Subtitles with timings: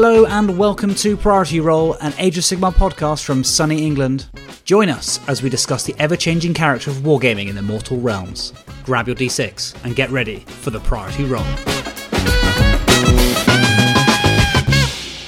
[0.00, 4.28] Hello and welcome to Priority Roll, an Age of Sigmar podcast from sunny England.
[4.64, 8.52] Join us as we discuss the ever changing character of wargaming in the mortal realms.
[8.84, 11.42] Grab your d6 and get ready for the Priority Roll.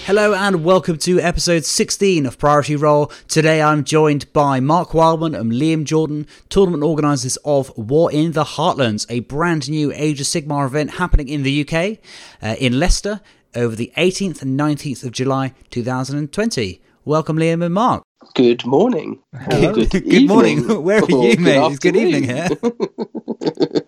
[0.06, 3.10] Hello and welcome to episode 16 of Priority Roll.
[3.26, 8.44] Today I'm joined by Mark Wildman and Liam Jordan, tournament organisers of War in the
[8.44, 11.98] Heartlands, a brand new Age of Sigmar event happening in the UK,
[12.40, 13.20] uh, in Leicester,
[13.54, 16.80] over the 18th and 19th of July 2020.
[17.04, 18.02] Welcome, Liam and Mark.
[18.34, 19.18] Good morning.
[19.34, 19.74] Hello.
[19.74, 20.82] Good, good morning.
[20.84, 21.70] Where are you, mate?
[21.70, 22.48] It's good evening here.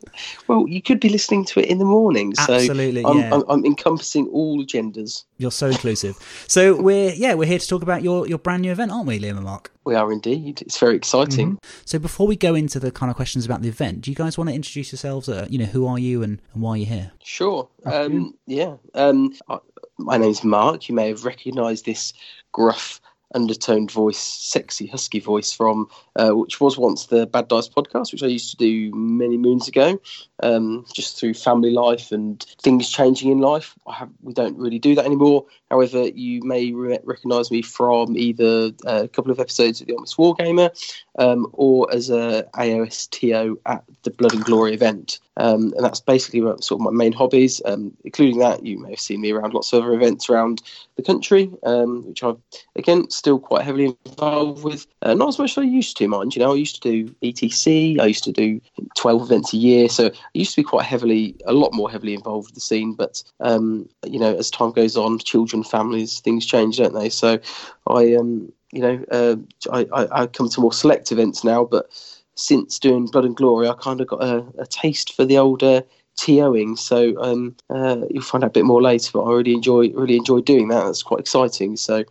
[0.48, 2.34] well, you could be listening to it in the morning.
[2.34, 3.34] So Absolutely, I'm, yeah.
[3.34, 5.26] I'm, I'm encompassing all genders.
[5.36, 6.16] You're so inclusive.
[6.48, 9.20] So we're yeah we're here to talk about your your brand new event, aren't we,
[9.20, 9.70] Liam and Mark?
[9.84, 10.62] We are indeed.
[10.62, 11.58] It's very exciting.
[11.84, 14.38] So before we go into the kind of questions about the event, do you guys
[14.38, 15.28] want to introduce yourselves?
[15.28, 17.12] Uh, you know, who are you and, and why are you here?
[17.22, 17.68] Sure.
[17.84, 18.76] Um, yeah.
[18.94, 19.58] Um, I,
[19.98, 20.88] my name's Mark.
[20.88, 22.14] You may have recognised this
[22.52, 23.01] gruff
[23.34, 28.22] undertoned voice, sexy husky voice from uh, which was once the Bad Dice podcast, which
[28.22, 30.00] I used to do many moons ago.
[30.42, 34.94] Um, just through family life and things changing in life, have, we don't really do
[34.96, 35.46] that anymore.
[35.70, 39.96] However, you may re- recognise me from either uh, a couple of episodes of the
[39.96, 40.70] Honest Wargamer
[41.18, 45.20] um, or as a AOSTO at the Blood and Glory event.
[45.36, 47.62] Um, and that's basically sort of my main hobbies.
[47.64, 50.62] Um, including that, you may have seen me around lots of other events around
[50.96, 52.38] the country, um, which I've
[52.76, 54.86] again still quite heavily involved with.
[55.00, 56.52] Uh, not as much as I used to, mind you know.
[56.52, 58.00] I used to do ETC.
[58.00, 58.60] I used to do
[58.96, 62.14] twelve events a year, so I used to be quite heavily, a lot more heavily
[62.14, 62.94] involved with the scene.
[62.94, 67.08] But um, you know, as time goes on, children, families, things change, don't they?
[67.08, 67.38] So
[67.86, 69.36] I, um, you know, uh,
[69.70, 71.88] I, I, I come to more select events now, but
[72.34, 75.82] since doing Blood and Glory, I kind of got a, a taste for the older
[76.16, 76.78] TOing.
[76.78, 79.10] So um, uh, you'll find out a bit more later.
[79.12, 80.84] But I really enjoy really enjoy doing that.
[80.84, 81.76] That's quite exciting.
[81.76, 82.04] So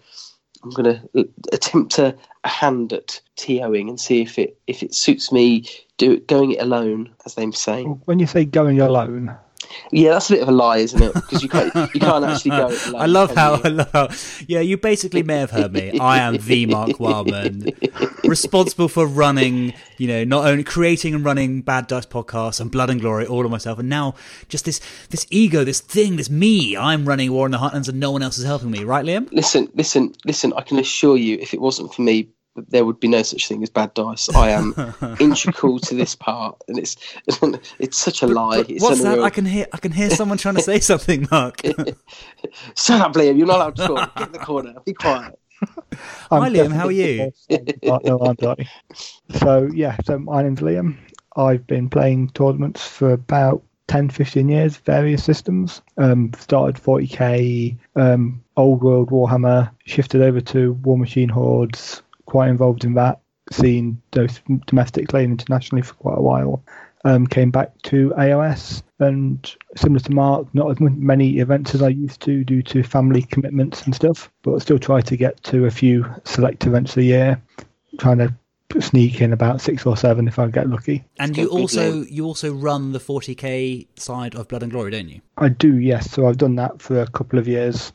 [0.63, 4.83] I'm going to uh, attempt a, a hand at TOing and see if it if
[4.83, 5.65] it suits me.
[5.97, 7.83] Do it, going it alone, as they say.
[7.83, 9.35] When you say going alone,
[9.91, 11.13] Yeah, that's a bit of a lie, isn't it?
[11.13, 12.67] Because you can't you can't actually go.
[12.67, 13.61] Alone, I love how you?
[13.63, 14.09] I love how
[14.47, 15.99] yeah you basically may have heard me.
[15.99, 17.71] I am the Mark Wildman,
[18.23, 22.89] responsible for running you know not only creating and running Bad Dice podcasts and Blood
[22.89, 24.15] and Glory all of myself, and now
[24.49, 26.77] just this this ego, this thing, this me.
[26.77, 28.83] I'm running War in the Heartlands, and no one else is helping me.
[28.83, 29.31] Right, Liam?
[29.31, 30.53] Listen, listen, listen.
[30.53, 33.63] I can assure you, if it wasn't for me, there would be no such thing
[33.63, 34.29] as bad dice.
[34.29, 34.73] I am
[35.19, 36.95] integral to this part, and it's
[37.79, 38.63] it's such a lie.
[38.67, 39.19] It's What's that?
[39.19, 41.61] I can hear I can hear someone trying to say something, Mark.
[42.75, 43.37] Shut up, Liam.
[43.37, 44.15] You're not allowed to talk.
[44.17, 44.73] Get in the corner.
[44.85, 45.37] Be quiet.
[46.31, 47.31] Hi, Liam, how are you?
[47.83, 48.67] no, I'm sorry.
[49.39, 50.97] So yeah, so my name's Liam.
[51.35, 55.81] I've been playing tournaments for about 10, 15 years, various systems.
[55.97, 62.01] Um, started 40k, um, old world Warhammer, shifted over to War Machine Hordes.
[62.31, 63.19] Quite involved in that,
[63.51, 66.63] seen both domestically and internationally for quite a while.
[67.03, 71.89] Um, came back to AOS and similar to Mark, not as many events as I
[71.89, 75.71] used to due to family commitments and stuff, but still try to get to a
[75.71, 77.41] few select events a year,
[77.99, 78.33] trying to
[78.79, 81.03] sneak in about six or seven if I get lucky.
[81.19, 85.19] And you also you also run the 40k side of Blood and Glory, don't you?
[85.37, 86.09] I do, yes.
[86.09, 87.91] So I've done that for a couple of years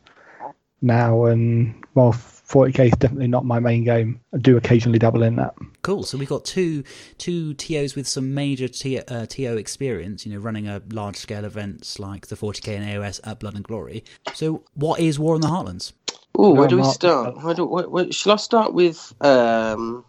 [0.83, 2.15] now, and well,
[2.49, 4.21] 40k is definitely not my main game.
[4.33, 5.55] I do occasionally dabble in that.
[5.83, 6.05] Cool.
[6.05, 6.85] So we've got two
[7.19, 10.25] two TOs with some major T, uh, TO experience.
[10.25, 13.65] You know, running a large scale events like the 40k and AOS at Blood and
[13.65, 14.05] Glory.
[14.35, 15.93] So what is War in the Heartlands?
[16.39, 17.43] Oh, where do we start?
[17.43, 19.13] Where do, where, where, shall I start with?
[19.21, 20.05] Um,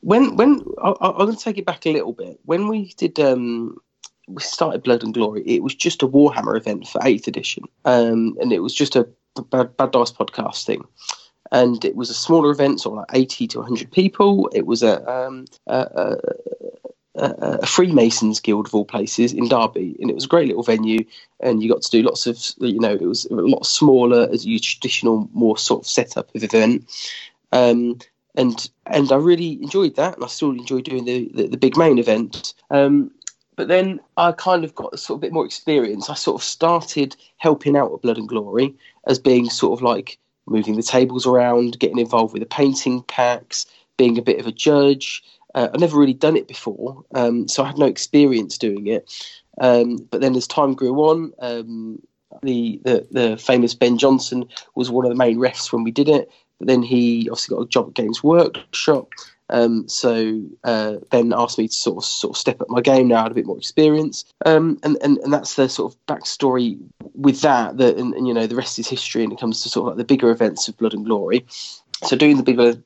[0.00, 2.38] when when I, I- I'm going to take it back a little bit.
[2.44, 3.78] When we did um,
[4.28, 8.36] we started Blood and Glory, it was just a Warhammer event for Eighth Edition, um,
[8.40, 9.08] and it was just a
[9.50, 10.84] bad, bad dice podcast thing.
[11.52, 14.48] And it was a smaller event, of like 80 to 100 people.
[14.52, 16.16] It was a, um, a,
[17.16, 17.28] a,
[17.62, 21.04] a Freemasons Guild of all places in Derby, and it was a great little venue.
[21.40, 24.46] And you got to do lots of, you know, it was a lot smaller as
[24.46, 26.88] your traditional, more sort of setup of event.
[27.52, 27.98] Um,
[28.36, 31.76] and and I really enjoyed that, and I still enjoy doing the the, the big
[31.76, 32.54] main event.
[32.70, 33.10] Um,
[33.60, 36.08] but then I kind of got a sort of bit more experience.
[36.08, 38.74] I sort of started helping out at Blood and Glory
[39.06, 43.66] as being sort of like moving the tables around, getting involved with the painting packs,
[43.98, 45.22] being a bit of a judge.
[45.54, 49.12] Uh, I've never really done it before, um, so I had no experience doing it.
[49.60, 52.00] Um, but then as time grew on, um,
[52.42, 56.08] the, the the famous Ben Johnson was one of the main refs when we did
[56.08, 56.30] it.
[56.58, 59.10] But then he obviously got a job at Games Workshop,
[59.50, 63.08] Um, so uh, Ben asked me to sort of sort of step up my game
[63.08, 66.06] now, I had a bit more experience, um, and, and and that's the sort of
[66.06, 66.78] backstory
[67.14, 67.78] with that.
[67.78, 69.88] That and, and you know the rest is history, and it comes to sort of
[69.88, 71.44] like the bigger events of Blood and Glory.
[72.02, 72.82] So doing the bigger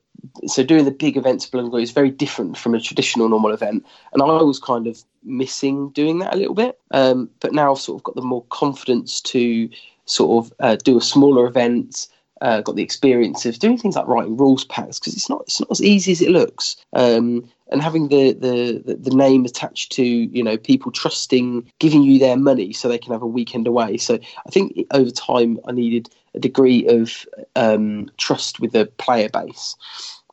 [0.47, 3.29] so doing the big events of Blood and Glory is very different from a traditional
[3.29, 6.79] normal event, and I was kind of missing doing that a little bit.
[6.91, 9.69] Um, but now I've sort of got the more confidence to
[10.05, 12.07] sort of uh, do a smaller event.
[12.41, 15.61] Uh, got the experience of doing things like writing rules packs because it's not it's
[15.61, 16.75] not as easy as it looks.
[16.93, 22.19] Um, and having the, the the name attached to you know people trusting giving you
[22.19, 23.97] their money so they can have a weekend away.
[23.97, 29.29] So I think over time I needed a degree of um, trust with the player
[29.29, 29.75] base.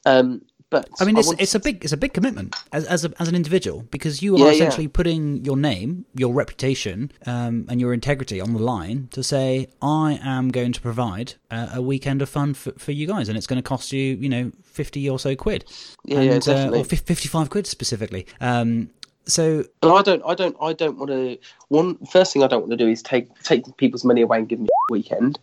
[0.04, 3.04] Um, but I mean, it's, I it's a big it's a big commitment as as,
[3.04, 4.90] a, as an individual because you are Yeah, essentially yeah.
[4.94, 10.18] putting your name, your reputation, um, and your integrity on the line to say I
[10.24, 13.46] am going to provide a, a weekend of fun for, for you guys, and it's
[13.46, 15.64] going to cost you you know fifty or so quid,
[16.04, 16.80] Yeah, and, yeah, uh, definitely.
[16.80, 18.26] or fifty five quid specifically.
[18.40, 18.90] Um,
[19.24, 21.38] so But I don't, I don't, I don't want to.
[21.68, 24.48] One first thing I don't want to do is take take people's money away and
[24.48, 25.38] give them a weekend.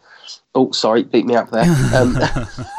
[0.53, 1.63] Oh, sorry, beat me up there.
[1.95, 2.17] Um,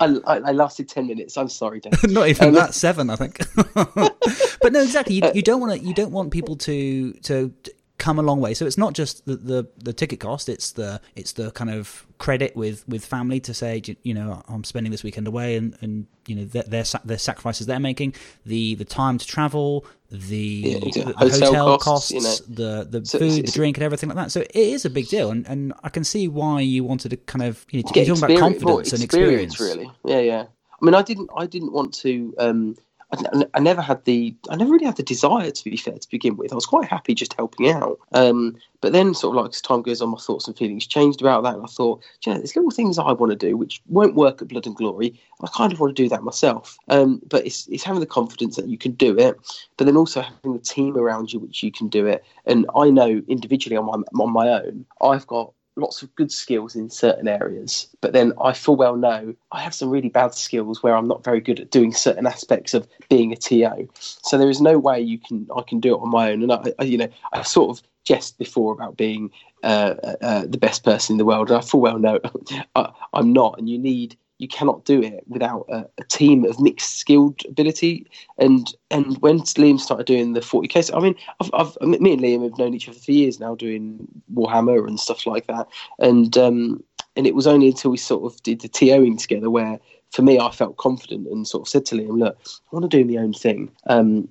[0.00, 1.36] I, I, lasted ten minutes.
[1.36, 1.92] I'm sorry, Dave.
[2.10, 3.38] not even Um, that seven, I think.
[3.74, 5.14] but no, exactly.
[5.14, 5.86] You, you don't want to.
[5.86, 7.52] You don't want people to to
[7.98, 8.54] come a long way.
[8.54, 10.48] So it's not just the, the the ticket cost.
[10.48, 14.64] It's the it's the kind of credit with with family to say you- know I'm
[14.64, 18.14] spending this weekend away and and you know their their, their sacrifices they're making
[18.46, 22.34] the the time to travel the, Yeah, the, hotel hotel, costs, costs, you know.
[22.48, 24.90] the the So food it's- the drink and everything like that so it is a
[24.90, 27.90] big deal and and I can see why you wanted to kind of you know
[27.92, 29.90] Get you're talking about well, confidence and experience really.
[30.04, 30.44] Yeah, yeah.
[30.80, 32.32] I mean, I didn't, I didn't want to.
[32.38, 32.76] Um,
[33.12, 36.10] I, I never had the, I never really had the desire to be fair to
[36.10, 36.52] begin with.
[36.52, 37.98] I was quite happy just helping out.
[38.12, 41.20] Um, but then, sort of like as time goes on, my thoughts and feelings changed
[41.20, 43.56] about that, and I thought, "Do you know, there's little things I want to do
[43.56, 45.18] which won't work at Blood and Glory.
[45.42, 46.78] I kind of want to do that myself.
[46.88, 49.36] Um, but it's it's having the confidence that you can do it,
[49.76, 52.24] but then also having the team around you which you can do it.
[52.46, 56.74] And I know individually on my on my own, I've got lots of good skills
[56.74, 60.82] in certain areas, but then I full well know I have some really bad skills
[60.82, 63.88] where I'm not very good at doing certain aspects of being a TO.
[63.98, 66.42] So there is no way you can I can do it on my own.
[66.42, 69.30] And I, I you know, I sort of jest before about being
[69.62, 72.18] uh, uh, the best person in the world, and I full well know
[72.74, 73.58] I, I'm not.
[73.58, 78.06] And you need you cannot do it without a, a team of mixed skilled ability.
[78.38, 82.22] And and when Liam started doing the 40k, so, I mean, I've, I've me and
[82.22, 85.66] Liam have known each other for years now, doing Warhammer and stuff like that.
[85.98, 86.82] And um,
[87.16, 89.80] and it was only until we sort of did the TOing together where,
[90.10, 92.96] for me, I felt confident and sort of said to Liam, "Look, I want to
[92.96, 93.72] do my own thing.
[93.88, 94.28] Um,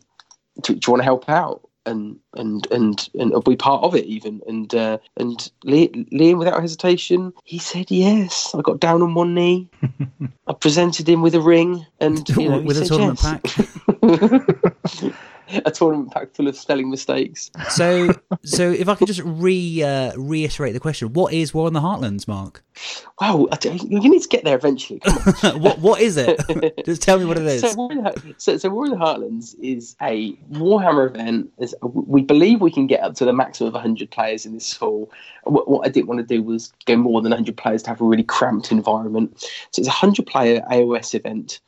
[0.62, 4.06] do, do you want to help out?" And and and and be part of it
[4.06, 4.42] even.
[4.46, 8.54] And uh, and Liam without hesitation he said yes.
[8.54, 9.70] I got down on one knee.
[10.48, 13.56] I presented him with a ring and you know, with a tournament yes.
[13.56, 13.97] pack
[15.66, 18.14] a tournament pack full of spelling mistakes So,
[18.44, 21.82] so if I could just re uh, reiterate the question, what is War in the
[21.82, 22.64] Heartlands, Mark?
[23.20, 25.02] wow you need to get there eventually
[25.56, 26.40] what what is it?
[26.86, 27.62] just tell me what it is.
[27.62, 31.52] So War, in the, so, so War in the Heartlands is a Warhammer event.
[31.84, 35.12] We believe we can get up to the maximum of 100 players in this hall.
[35.44, 38.02] What, what I didn't want to do was go more than 100 players to have
[38.02, 39.40] a really cramped environment.
[39.72, 41.60] So it's a 100 player AOS event.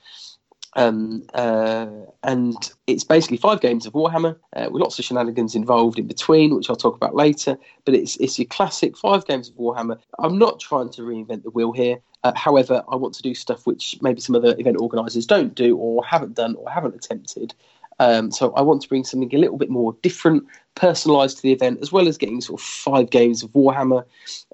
[0.75, 1.87] Um, uh,
[2.23, 6.55] and it's basically five games of Warhammer uh, with lots of shenanigans involved in between,
[6.55, 7.57] which I'll talk about later.
[7.85, 9.99] But it's it's your classic five games of Warhammer.
[10.19, 11.99] I'm not trying to reinvent the wheel here.
[12.23, 15.77] Uh, however, I want to do stuff which maybe some other event organisers don't do,
[15.77, 17.53] or haven't done, or haven't attempted.
[17.99, 21.51] Um, so I want to bring something a little bit more different, personalised to the
[21.51, 24.05] event, as well as getting sort of five games of Warhammer,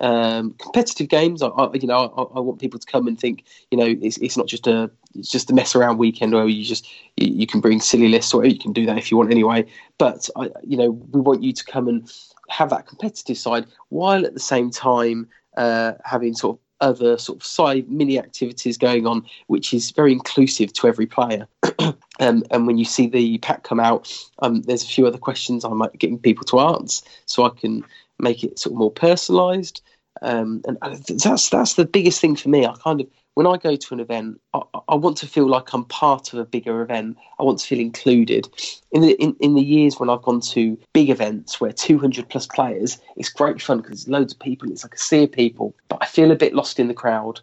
[0.01, 1.41] um, competitive games.
[1.41, 4.17] I, I you know, I, I want people to come and think, you know, it's,
[4.17, 6.87] it's not just a it's just a mess around weekend where you just
[7.17, 9.65] you, you can bring silly lists, or you can do that if you want anyway.
[9.97, 12.11] But I, you know, we want you to come and
[12.49, 17.39] have that competitive side while at the same time uh, having sort of other sort
[17.39, 21.47] of side mini activities going on, which is very inclusive to every player.
[22.19, 25.63] um, and when you see the pack come out, um, there's a few other questions
[25.63, 27.83] I'm getting people to answer, so I can
[28.19, 29.81] make it sort of more personalised.
[30.21, 32.65] Um, and that's that's the biggest thing for me.
[32.65, 35.73] I kind of when I go to an event, I, I want to feel like
[35.73, 37.17] I'm part of a bigger event.
[37.37, 38.47] I want to feel included.
[38.91, 42.47] In the in, in the years when I've gone to big events where 200 plus
[42.47, 44.71] players, it's great fun because there's loads of people.
[44.71, 47.41] It's like a sea of people, but I feel a bit lost in the crowd.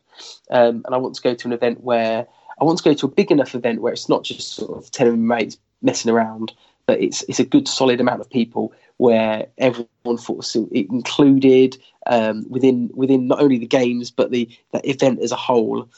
[0.51, 2.27] Um, and I want to go to an event where
[2.59, 4.91] I want to go to a big enough event where it's not just sort of
[4.91, 6.55] 10 of my mates messing around,
[6.87, 12.89] but it's it's a good solid amount of people where everyone feels included um, within
[12.95, 15.89] within not only the games but the, the event as a whole.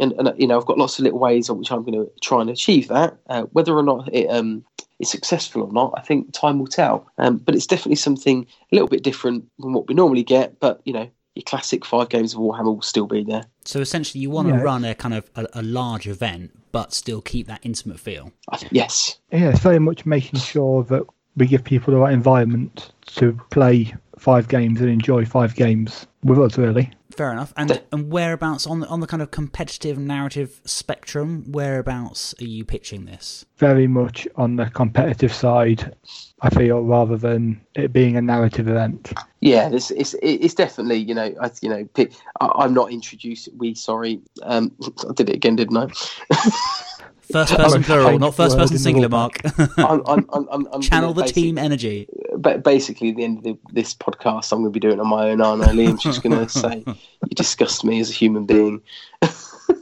[0.00, 2.10] and, and you know I've got lots of little ways on which I'm going to
[2.20, 3.16] try and achieve that.
[3.28, 4.64] Uh, whether or not it um,
[5.00, 7.06] is successful or not, I think time will tell.
[7.18, 10.60] Um, but it's definitely something a little bit different than what we normally get.
[10.60, 13.44] But you know, your classic five games of Warhammer will still be there.
[13.64, 14.62] So essentially, you want to Yeah.
[14.62, 18.32] run a kind of a, a large event, but still keep that intimate feel.
[18.70, 21.04] Yes, Yeah, it's very much making sure that
[21.36, 26.38] we give people the right environment to play five games and enjoy five games with
[26.38, 26.90] us, really.
[27.16, 27.52] Fair enough.
[27.56, 32.64] And and whereabouts on the on the kind of competitive narrative spectrum, whereabouts are you
[32.64, 33.44] pitching this?
[33.58, 35.94] Very much on the competitive side,
[36.40, 39.12] I feel, rather than it being a narrative event.
[39.40, 43.48] yeah, it's it's, it's definitely you know I you know pick, I, I'm not introduced.
[43.58, 44.72] We sorry, um,
[45.08, 45.88] I did it again, didn't I?
[47.30, 49.40] First person Most plural, not first person singular, Mark.
[49.78, 52.08] I'm, I'm, I'm, I'm, I'm Channel the team energy.
[52.36, 55.00] But basically, at the end of the, this podcast, I'm going to be doing it
[55.00, 55.68] on my own, aren't I?
[55.68, 58.82] Liam's just going to say, "You disgust me as a human being."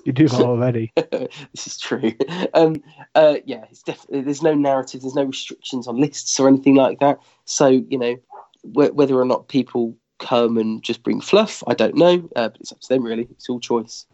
[0.04, 0.92] You do that already.
[0.94, 2.12] this is true.
[2.54, 2.82] Um,
[3.14, 7.00] uh, yeah, it's definitely there's no narrative, there's no restrictions on lists or anything like
[7.00, 7.18] that.
[7.44, 8.16] So you know,
[8.62, 12.61] wh- whether or not people come and just bring fluff, I don't know, uh, but
[12.61, 13.26] it's up to them really.
[13.32, 14.06] It's all choice.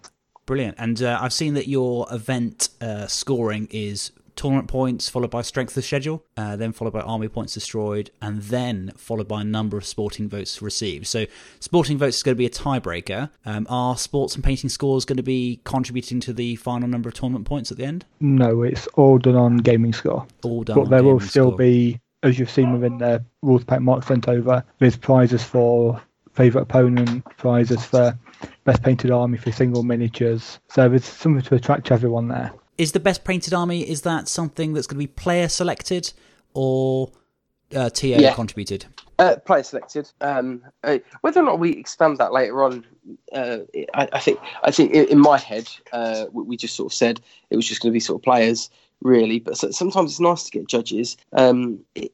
[0.47, 0.76] Brilliant.
[0.79, 5.76] And uh, I've seen that your event uh, scoring is tournament points followed by strength
[5.76, 9.85] of schedule, uh, then followed by army points destroyed, and then followed by number of
[9.85, 11.07] sporting votes received.
[11.07, 11.26] So
[11.59, 13.31] sporting votes is going to be a tiebreaker.
[13.45, 17.15] Um, are sports and painting scores going to be contributing to the final number of
[17.15, 18.05] tournament points at the end?
[18.21, 20.26] No, it's all done on gaming score.
[20.45, 20.76] All done.
[20.76, 21.59] but on there will still score.
[21.59, 26.00] be, as you've seen within the rules pack Mark sent over, there's prizes for
[26.37, 28.16] favourite opponent, prizes for
[28.64, 30.61] best painted army for single miniatures.
[30.69, 32.52] So there's something to attract everyone there.
[32.78, 36.12] Is the best painted army is that something that's going to be player selected
[36.52, 37.11] or
[37.75, 38.35] uh, TA Yeah.
[38.35, 38.85] contributed?
[39.19, 40.12] Uh, player selected.
[40.21, 42.85] Um, uh, whether or not we expand that later on,
[43.33, 43.59] uh,
[43.95, 46.95] I, I think I think in, in my head, uh, we, we just sort of
[46.95, 48.69] said it was just going to be sort of players,
[49.00, 49.38] really.
[49.40, 51.16] But sometimes it's nice to get judges.
[51.33, 52.12] Um, it,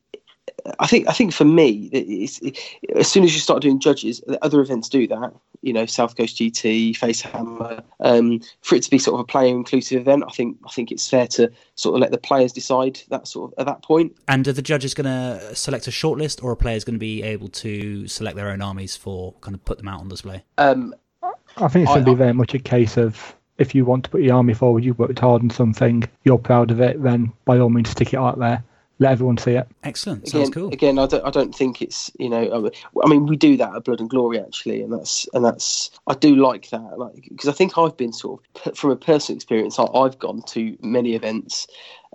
[0.78, 2.58] I think I think for me, it- it's, it,
[2.96, 5.32] as soon as you start doing judges, other events do that.
[5.62, 7.84] You know, South Coast GT, Facehammer.
[8.00, 10.90] Um, for it to be sort of a player inclusive event, I think I think
[10.90, 14.16] it's fair to sort of let the players decide that sort of at that point.
[14.26, 17.22] And are the judges going to select a shortlist, or are players going to be
[17.22, 20.42] able to select their own armies for kind of put them out on display?
[20.58, 20.94] Um,
[21.56, 24.10] I think it's going to be very much a case of if you want to
[24.10, 27.58] put your army forward, you've worked hard on something, you're proud of it, then by
[27.58, 28.64] all means stick it out there,
[29.02, 29.68] let everyone see it.
[29.82, 30.26] Excellent.
[30.28, 30.72] again, Sounds cool.
[30.72, 32.70] again, I don't, I don't think it's you know,
[33.04, 36.14] I mean, we do that at Blood and Glory actually, and that's and that's I
[36.14, 39.78] do like that, like because I think I've been sort of from a personal experience,
[39.78, 41.66] I, I've gone to many events,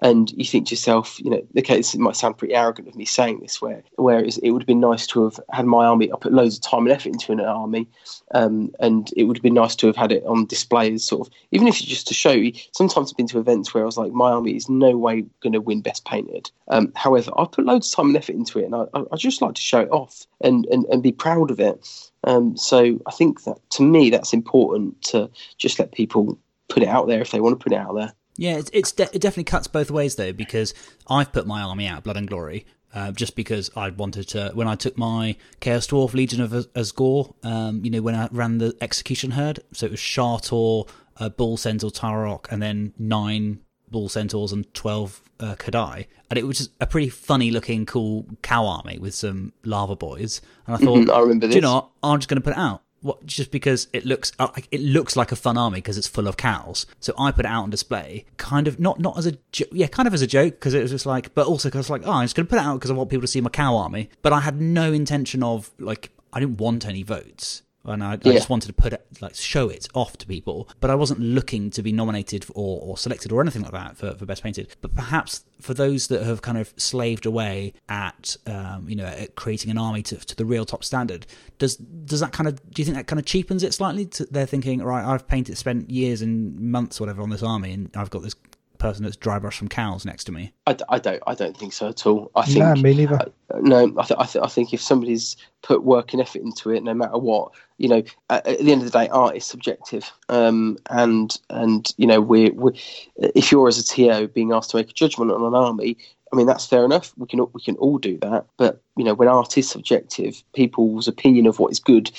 [0.01, 3.05] and you think to yourself, you know, okay, this might sound pretty arrogant of me
[3.05, 6.11] saying this, where where it would have been nice to have had my army.
[6.11, 7.87] I put loads of time and effort into an army,
[8.33, 11.27] um, and it would have been nice to have had it on display as sort
[11.27, 12.31] of even if it's just to show.
[12.31, 15.25] you Sometimes I've been to events where I was like, my army is no way
[15.41, 16.51] going to win best painted.
[16.67, 19.41] Um, however, I put loads of time and effort into it, and I, I just
[19.41, 21.87] like to show it off and, and, and be proud of it.
[22.23, 26.37] Um, so I think that to me that's important to just let people
[26.67, 28.13] put it out there if they want to put it out there.
[28.37, 30.73] Yeah, it's, it's de- it definitely cuts both ways though because
[31.09, 34.51] I've put my army out, Blood and Glory, uh, just because I wanted to.
[34.53, 38.59] When I took my Chaos Dwarf Legion of Azgorh, um, you know, when I ran
[38.59, 44.09] the Execution Herd, so it was Shar'tor, uh, Bull Centaur, Taur'ruk, and then nine Bull
[44.09, 48.65] Centaurs and twelve uh, K'daai, and it was just a pretty funny looking, cool cow
[48.65, 50.41] army with some lava boys.
[50.65, 51.89] And I thought, I remember do you know, what?
[52.03, 52.83] I'm just going to put it out.
[53.01, 56.27] What, just because it looks uh, it looks like a fun army because it's full
[56.27, 59.33] of cows, so I put it out on display, kind of not not as a
[59.51, 61.91] jo- yeah, kind of as a joke because it was just like, but also because
[61.91, 63.39] like, oh, I'm just going to put it out because I want people to see
[63.39, 67.61] my cow army, but I had no intention of like, I didn't want any votes,
[67.87, 70.89] and I, I just wanted to put it like show it off to people, but
[70.89, 74.25] I wasn't looking to be nominated or, or selected or anything like that for, for
[74.25, 74.75] best painted.
[74.81, 79.35] But perhaps for those that have kind of slaved away at um, you know at
[79.35, 81.25] creating an army to, to the real top standard,
[81.57, 84.05] does does that kind of do you think that kind of cheapens it slightly?
[84.05, 87.89] To, they're thinking, right, I've painted, spent years and months, whatever, on this army, and
[87.95, 88.35] I've got this
[88.77, 90.53] person that's dry brush from cows next to me.
[90.65, 92.31] I, d- I don't I don't think so at all.
[92.35, 93.19] I think No, me neither.
[93.59, 96.83] no, I, th- I, th- I think if somebody's put work and effort into it,
[96.83, 100.11] no matter what, you know, at, at the end of the day, art is subjective,
[100.29, 102.79] um, and and you know, we're, we
[103.17, 105.97] if you're as a TO being asked to make a judgment on an army,
[106.31, 107.13] I mean that's fair enough.
[107.17, 111.07] We can we can all do that, but you know, when art is subjective, people's
[111.07, 112.11] opinion of what is good.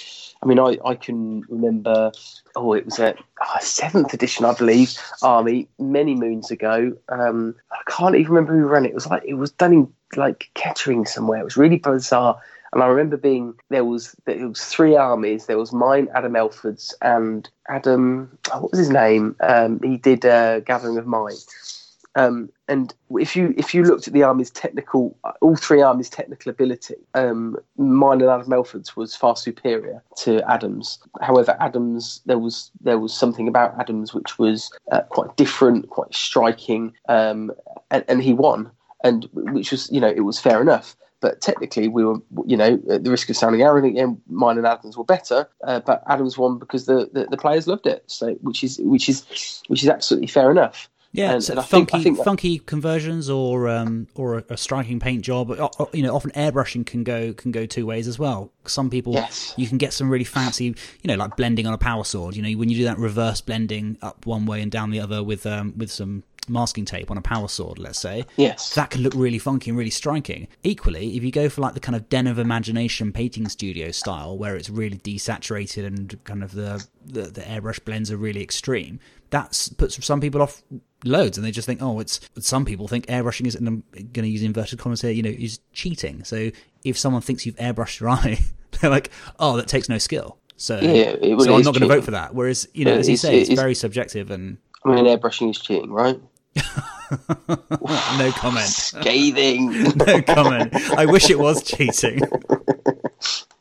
[0.43, 2.12] I mean, I, I can remember,
[2.55, 6.97] oh, it was a oh, seventh edition, I believe, army many moons ago.
[7.09, 8.91] Um, I can't even remember who ran it.
[8.91, 11.41] It was like it was done in like Kettering somewhere.
[11.41, 12.41] It was really bizarre.
[12.73, 15.47] And I remember being there was there was three armies.
[15.47, 18.38] There was mine, Adam Elford's, and Adam.
[18.53, 19.35] Oh, what was his name?
[19.41, 21.37] Um, he did uh, Gathering of Mine.
[22.15, 26.50] Um, and if you if you looked at the army's technical, all three armies' technical
[26.50, 30.99] ability, um, mine and Adam Melford's was far superior to Adams.
[31.21, 36.15] However, Adams there was there was something about Adams which was uh, quite different, quite
[36.15, 37.53] striking, um,
[37.91, 38.71] and, and he won,
[39.05, 42.81] and which was you know it was fair enough but technically we were, you know,
[42.91, 46.38] at the risk of sounding arrogant, yeah, mine and Adams were better, uh, but Adams
[46.38, 48.05] won because the, the, the, players loved it.
[48.07, 50.88] So which is which is which is absolutely fair enough.
[51.12, 55.23] Yeah, and, and funky, think, think funky conversions or um, or a, a, striking paint
[55.23, 55.49] job.
[55.95, 58.53] You know, often airbrushing can go can go two ways as well.
[58.67, 59.55] Some people, yes.
[59.57, 60.75] you can get some really fancy, you
[61.05, 62.37] know, like blending on a power sword.
[62.37, 65.23] You know, when you do that reverse blending up one way and down the other
[65.23, 69.03] with um, with some masking tape on a power sword, let's say, yes, that can
[69.03, 70.47] look really funky and really striking.
[70.62, 74.37] Equally, if you go for like the kind of Den of Imagination painting studio style,
[74.37, 79.00] where it's really desaturated and kind of the the, the airbrush blends are really extreme,
[79.30, 80.62] that puts some people off
[81.04, 84.25] loads and they just think oh it's some people think airbrushing is and i'm going
[84.25, 86.25] to use inverted commas here you know is cheating.
[86.25, 86.50] So
[86.85, 88.38] if someone thinks you've airbrushed your eye
[88.80, 90.38] they're like oh that takes no skill.
[90.61, 92.35] So, yeah, well, so i'm not going to vote for that.
[92.35, 95.58] Whereas you know as you say it's, it's, very subjective and i mean airbrushing is
[95.58, 96.20] cheating right?
[98.18, 98.66] No comment.
[98.66, 99.73] Scathing.
[99.94, 100.75] No comment.
[100.99, 102.20] I wish it was cheating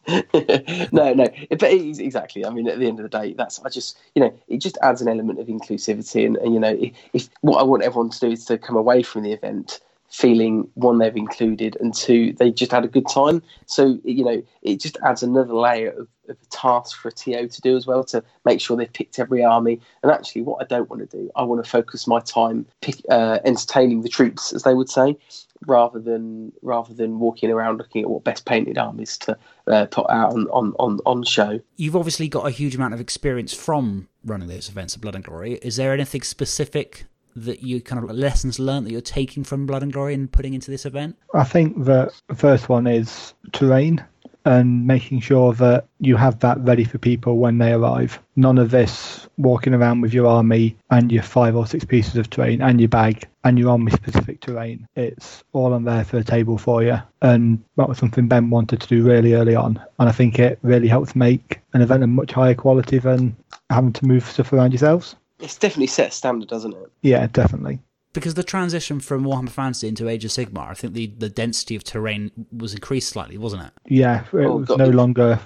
[0.93, 2.45] no, no, but exactly.
[2.45, 4.77] I mean, at the end of the day, that's I just you know it just
[4.81, 8.09] adds an element of inclusivity, and, and you know if, if, what I want everyone
[8.11, 12.31] to do is to come away from the event feeling one they've included and two
[12.39, 13.43] they just had a good time.
[13.65, 17.47] So you know it just adds another layer of, of a task for a TO
[17.47, 19.79] to do as well to make sure they've picked every army.
[20.03, 22.95] And actually, what I don't want to do, I want to focus my time pick,
[23.09, 25.17] uh, entertaining the troops, as they would say,
[25.65, 30.09] rather than rather than walking around looking at what best painted armies to uh, put
[30.09, 31.59] out on, on, on, on show.
[31.75, 35.23] You've obviously got a huge amount of experience from running those events of Blood and
[35.23, 35.53] Glory.
[35.55, 37.05] Is there anything specific
[37.35, 40.53] that you kind of lessons learned that you're taking from Blood and Glory and putting
[40.53, 41.17] into this event?
[41.33, 44.03] I think the first one is terrain
[44.47, 48.17] and making sure that you have that ready for people when they arrive.
[48.37, 52.29] None of this walking around with your army and your five or six pieces of
[52.29, 54.87] terrain and your bag and your army specific terrain.
[54.95, 56.97] It's all on there for the table for you.
[57.21, 59.83] And that was something Ben wanted to do really early on.
[59.99, 63.35] And I think it really helps make an event a much higher quality than
[63.69, 65.17] having to move stuff around yourselves.
[65.39, 66.91] It's definitely set a standard, doesn't it?
[67.01, 67.79] Yeah, definitely
[68.17, 71.75] because the transition from Warhammer Fantasy into Age of Sigmar, I think the, the density
[71.75, 73.71] of terrain was increased slightly, wasn't it?
[73.85, 75.39] Yeah, it oh, was no longer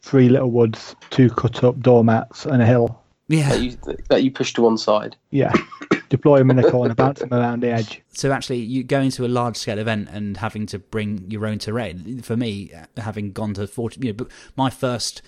[0.00, 2.98] three little woods, two cut up doormats, and a hill.
[3.28, 3.76] Yeah, that you,
[4.08, 5.16] that you push to one side.
[5.32, 5.52] Yeah,
[6.08, 8.00] deploy them in the corner, bounce them around the edge.
[8.14, 11.58] So actually, you go into a large scale event and having to bring your own
[11.58, 12.22] terrain.
[12.22, 15.20] For me, having gone to forty, you know, my first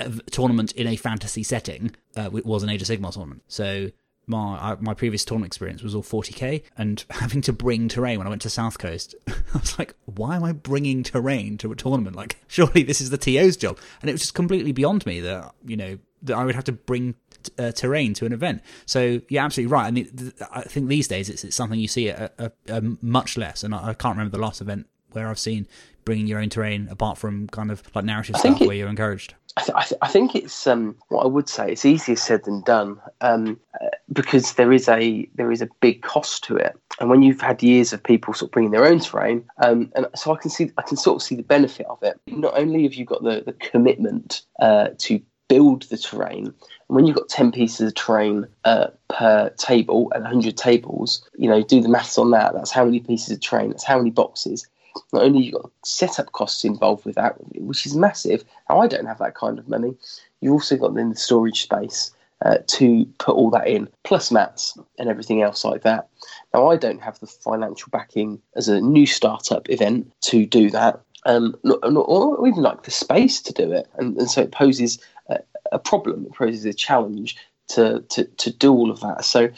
[0.00, 3.44] uh, tournament in a fantasy setting uh, was an Age of Sigmar tournament.
[3.46, 3.92] So
[4.26, 8.30] my my previous tournament experience was all 40k and having to bring terrain when I
[8.30, 9.14] went to South Coast.
[9.28, 12.16] I was like, why am I bringing terrain to a tournament?
[12.16, 13.78] Like, surely this is the TO's job.
[14.00, 16.72] And it was just completely beyond me that you know that I would have to
[16.72, 17.14] bring
[17.58, 18.62] uh, terrain to an event.
[18.86, 19.86] So you're absolutely right.
[19.86, 23.36] I mean, I think these days it's, it's something you see a, a, a much
[23.36, 23.62] less.
[23.62, 25.68] And I, I, can't remember the last event where I've seen
[26.04, 29.34] bringing your own terrain apart from kind of like narrative stuff it, where you're encouraged.
[29.56, 31.72] I, th- I, th- I, think it's um, what I would say.
[31.72, 36.02] It's easier said than done um, uh, because there is a there is a big
[36.02, 36.78] cost to it.
[37.00, 40.06] And when you've had years of people sort of bringing their own terrain, um, and
[40.14, 42.20] so I can see I can sort of see the benefit of it.
[42.26, 46.46] Not only have you got the the commitment uh, to build the terrain.
[46.46, 46.54] And
[46.88, 51.62] when you've got 10 pieces of terrain uh, per table and 100 tables, you know,
[51.62, 52.52] do the maths on that.
[52.54, 54.66] That's how many pieces of terrain, that's how many boxes
[55.12, 58.44] not only you've got setup costs involved with that, which is massive.
[58.68, 59.94] Now I don't have that kind of money.
[60.40, 62.10] You've also got then the storage space
[62.44, 66.08] uh, to put all that in, plus mats and everything else like that.
[66.52, 71.00] Now I don't have the financial backing as a new startup event to do that,
[71.24, 75.38] um, or even like the space to do it, and, and so it poses a,
[75.72, 76.26] a problem.
[76.26, 77.36] It poses a challenge
[77.68, 79.24] to, to to do all of that.
[79.24, 79.48] So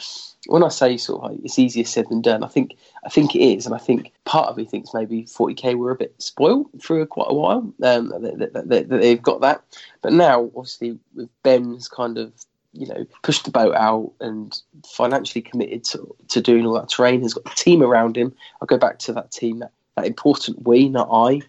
[0.49, 3.39] when I say sort of it's easier said than done, I think I think it
[3.39, 7.05] is, and I think part of me thinks maybe 40k were a bit spoiled for
[7.05, 7.71] quite a while.
[7.83, 9.63] Um, that, that, that they've got that,
[10.01, 12.33] but now obviously with Ben's kind of
[12.73, 17.21] you know pushed the boat out and financially committed to, to doing all that terrain,
[17.21, 18.35] has got a team around him.
[18.61, 21.41] I'll go back to that team, that, that important we, not I.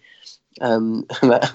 [0.59, 1.51] Um, that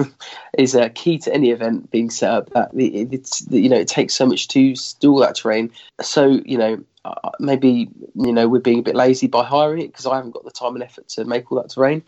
[0.59, 2.51] is a key to any event being set up.
[2.51, 5.71] That it, it's you know it takes so much to do all that terrain.
[6.01, 6.83] So you know
[7.25, 10.33] uh, maybe you know we're being a bit lazy by hiring it because I haven't
[10.33, 12.03] got the time and effort to make all that terrain.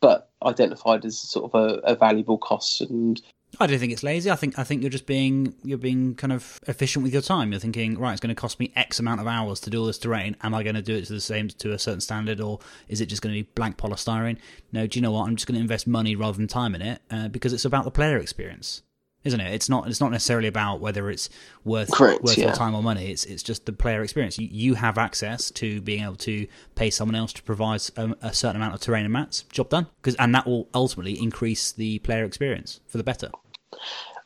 [0.00, 3.22] but identified as sort of a, a valuable cost and
[3.60, 4.30] I don't think it's lazy.
[4.30, 7.52] I think I think you're just being you're being kind of efficient with your time.
[7.52, 9.86] You're thinking, right, it's going to cost me X amount of hours to do all
[9.86, 10.36] this terrain.
[10.42, 13.00] Am I going to do it to the same to a certain standard, or is
[13.00, 14.38] it just going to be blank polystyrene?
[14.72, 15.28] No, do you know what?
[15.28, 17.84] I'm just going to invest money rather than time in it uh, because it's about
[17.84, 18.82] the player experience,
[19.24, 19.52] isn't it?
[19.54, 21.28] It's not it's not necessarily about whether it's
[21.64, 22.46] worth Correct, worth yeah.
[22.46, 23.10] your time or money.
[23.10, 24.38] It's it's just the player experience.
[24.38, 28.32] You, you have access to being able to pay someone else to provide a, a
[28.32, 29.44] certain amount of terrain and mats.
[29.52, 29.86] Job done.
[30.00, 33.30] Because and that will ultimately increase the player experience for the better.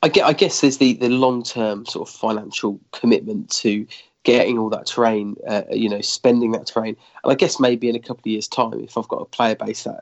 [0.02, 3.86] I guess, I guess there's the, the long term sort of financial commitment to
[4.26, 6.96] getting all that terrain, uh, you know, spending that terrain.
[7.22, 9.54] And I guess maybe in a couple of years' time, if I've got a player
[9.54, 10.00] base that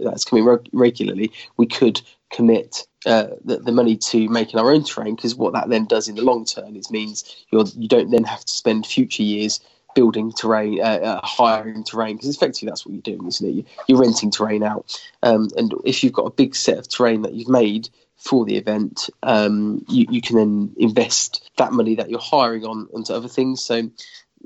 [0.00, 4.82] that's coming reg- regularly, we could commit uh, the, the money to making our own
[4.82, 5.14] terrain.
[5.14, 8.24] Because what that then does in the long term is means you're, you don't then
[8.24, 9.60] have to spend future years
[9.94, 13.66] building terrain, uh, uh, hiring terrain, because effectively that's what you're doing, isn't it?
[13.88, 17.34] You're renting terrain out, um, and if you've got a big set of terrain that
[17.34, 17.90] you've made
[18.26, 22.88] for the event, um, you, you can then invest that money that you're hiring on
[22.94, 23.64] onto other things.
[23.64, 23.90] So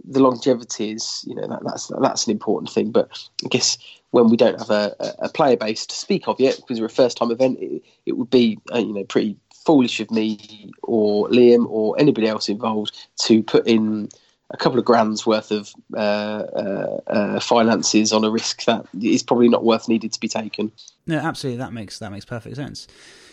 [0.04, 2.90] the longevity is, you know, that, that's that's an important thing.
[2.92, 3.08] But
[3.44, 3.78] I guess
[4.10, 6.90] when we don't have a, a player base to speak of yet, because we're a
[6.90, 11.28] first time event, it, it would be, uh, you know, pretty foolish of me or
[11.28, 14.08] Liam or anybody else involved to put in
[14.50, 19.22] a couple of grand's worth of uh, uh, uh, finances on a risk that is
[19.22, 20.72] probably not worth needed to be taken.
[21.06, 21.58] No, absolutely.
[21.58, 22.88] That makes that makes perfect sense.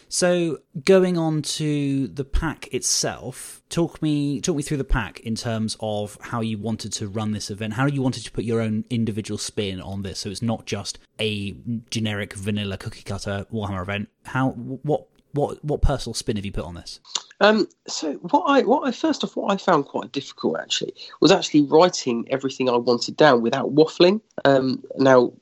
[0.09, 5.35] So going on to the pack itself, talk me talk me through the pack in
[5.35, 8.61] terms of how you wanted to run this event, how you wanted to put your
[8.61, 11.55] own individual spin on this, so it's not just a
[11.89, 14.09] generic vanilla cookie cutter Warhammer event.
[14.25, 16.99] How what what what personal spin have you put on this?
[17.39, 21.31] Um, so what I what I first off what I found quite difficult actually was
[21.31, 24.21] actually writing everything I wanted down without waffling.
[24.45, 25.33] Um, now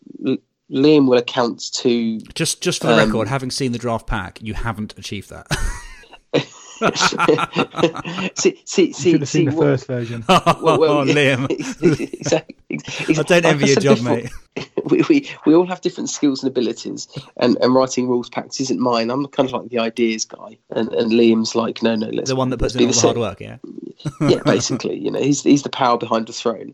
[0.71, 4.41] Liam will account to just just for the um, record, having seen the draft pack,
[4.41, 5.47] you haven't achieved that.
[8.35, 10.23] see, see, see, you should have seen see, the what, first version.
[10.29, 13.17] oh, well, well, Liam, exactly, exactly.
[13.17, 14.31] I don't envy your job, mate.
[14.85, 18.79] We, we we all have different skills and abilities, and, and writing rules packs isn't
[18.79, 19.09] mine.
[19.09, 22.35] I'm kind of like the ideas guy, and, and Liam's like, no, no, let's the
[22.35, 23.57] one that puts in all the hard work, yeah.
[24.21, 26.73] yeah, basically, you know, he's he's the power behind the throne.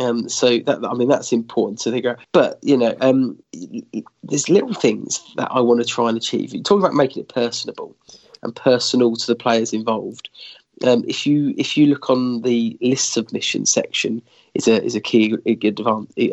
[0.00, 2.18] Um, so that I mean that's important to figure out.
[2.32, 3.38] But you know, um,
[4.22, 6.52] there's little things that I want to try and achieve.
[6.52, 7.96] You talk about making it personable
[8.44, 10.28] and personal to the players involved.
[10.84, 14.22] Um, if you if you look on the list submission section,
[14.54, 15.34] is a is a key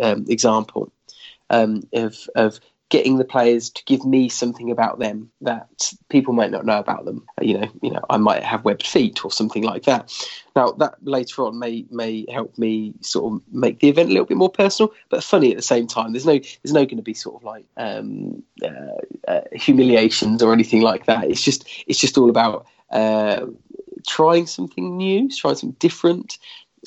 [0.02, 0.92] um, example
[1.50, 2.60] um, of of
[2.92, 7.06] getting the players to give me something about them that people might not know about
[7.06, 7.26] them.
[7.42, 10.14] You know, you know, I might have webbed feet or something like that.
[10.56, 14.26] Now that later on may may help me sort of make the event a little
[14.26, 16.12] bit more personal, but funny at the same time.
[16.12, 20.52] There's no there's no going to be sort of like um, uh, uh, humiliations or
[20.52, 21.24] anything like that.
[21.24, 23.46] It's just it's just all about uh,
[24.06, 26.38] trying something new, trying something different.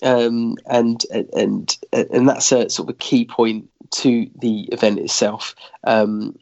[0.03, 5.55] Um, and and and that's a sort of a key point to the event itself.
[5.85, 6.37] Um,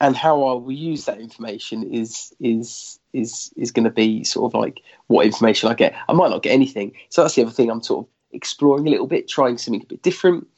[0.00, 4.52] and how I will use that information is is is is going to be sort
[4.52, 5.94] of like what information I get.
[6.08, 8.90] I might not get anything, so that's the other thing I'm sort of exploring a
[8.90, 10.48] little bit, trying something a bit different.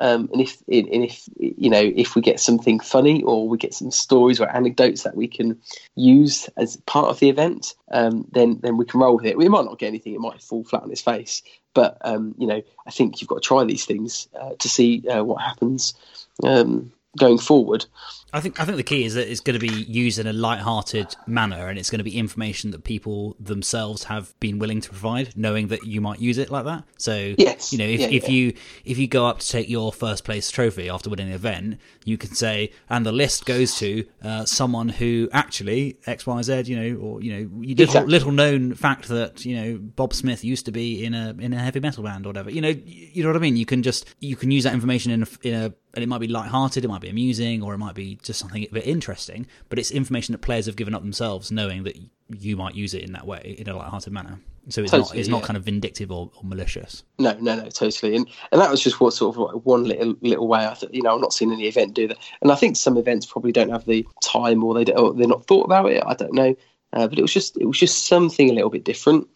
[0.00, 3.74] Um, and if and if you know if we get something funny or we get
[3.74, 5.60] some stories or anecdotes that we can
[5.96, 9.36] use as part of the event, um, then then we can roll with it.
[9.36, 11.42] We might not get anything; it might fall flat on its face.
[11.78, 15.06] But um, you know, I think you've got to try these things uh, to see
[15.06, 15.94] uh, what happens.
[16.42, 17.86] Um, going forward.
[18.30, 20.34] I think I think the key is that it's going to be used in a
[20.34, 24.90] light-hearted manner, and it's going to be information that people themselves have been willing to
[24.90, 26.84] provide, knowing that you might use it like that.
[26.98, 28.30] So, yes, you know, if, yeah, if yeah.
[28.30, 31.80] you if you go up to take your first place trophy after winning the event,
[32.04, 36.64] you can say, and the list goes to uh, someone who actually X Y Z,
[36.66, 38.10] you know, or you know, little, Exactly.
[38.10, 41.58] little known fact that you know Bob Smith used to be in a in a
[41.58, 42.50] heavy metal band or whatever.
[42.50, 43.56] You know, you know what I mean.
[43.56, 46.18] You can just you can use that information in a, in a and it might
[46.18, 49.46] be light-hearted, it might be amusing, or it might be just something a bit interesting.
[49.68, 51.96] But it's information that players have given up themselves, knowing that
[52.28, 54.40] you might use it in that way, in a light-hearted manner.
[54.68, 57.02] So it's not Totally, it's not kind of vindictive or, or malicious.
[57.18, 58.14] No, no, no, totally.
[58.16, 60.66] And and that was just what sort of like one little little way.
[60.66, 62.18] I thought, you know, I'm not seeing any event do that.
[62.42, 65.26] And I think some events probably don't have the time, or they don't, or they're
[65.26, 66.02] not thought about it.
[66.06, 66.54] I don't know.
[66.92, 69.26] Uh, but it was just it was just something a little bit different.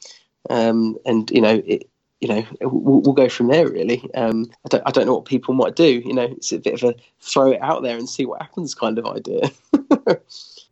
[0.50, 1.88] Um, and you know, it
[2.22, 3.68] you know, we'll, we'll, go from there.
[3.68, 6.00] Really, um, I don't I don't know what people might do.
[6.04, 8.74] You know, it's a bit of a throw it out there and see what happens
[8.74, 9.50] kind of idea.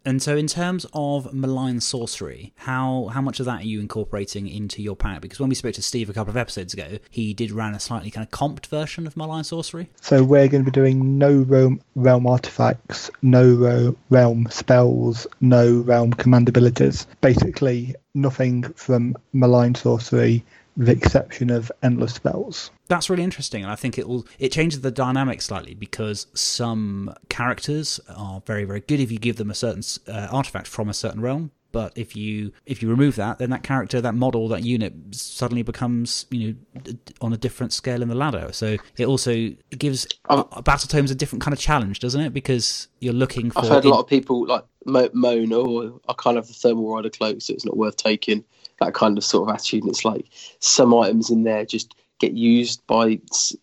[0.03, 4.49] And so, in terms of malign sorcery, how how much of that are you incorporating
[4.49, 5.21] into your pack?
[5.21, 7.81] Because when we spoke to Steve a couple of episodes ago, he did run a
[7.81, 9.91] slightly kind of comped version of malign sorcery.
[10.01, 16.15] So we're going to be doing no realm, realm artifacts, no realm spells, no realm
[16.15, 17.07] command abilities.
[17.21, 20.43] Basically, nothing from malign sorcery with
[20.77, 22.71] the exception of endless spells.
[22.89, 27.15] That's really interesting, and I think it will it changes the dynamic slightly because some
[27.29, 30.95] characters are very very good if you give them a certain uh, artifact from a
[30.95, 31.53] certain realm.
[31.73, 35.63] But if you if you remove that, then that character, that model, that unit suddenly
[35.63, 38.49] becomes you know on a different scale in the ladder.
[38.53, 42.33] So it also gives um, battle tomes a different kind of challenge, doesn't it?
[42.33, 43.61] Because you're looking for.
[43.61, 47.41] I've heard a lot of people like moan, "Oh, I can't have the Thermalrider Cloak,
[47.41, 48.45] so it's not worth taking."
[48.81, 49.83] That kind of sort of attitude.
[49.83, 50.27] And it's like
[50.59, 53.19] some items in there just get used by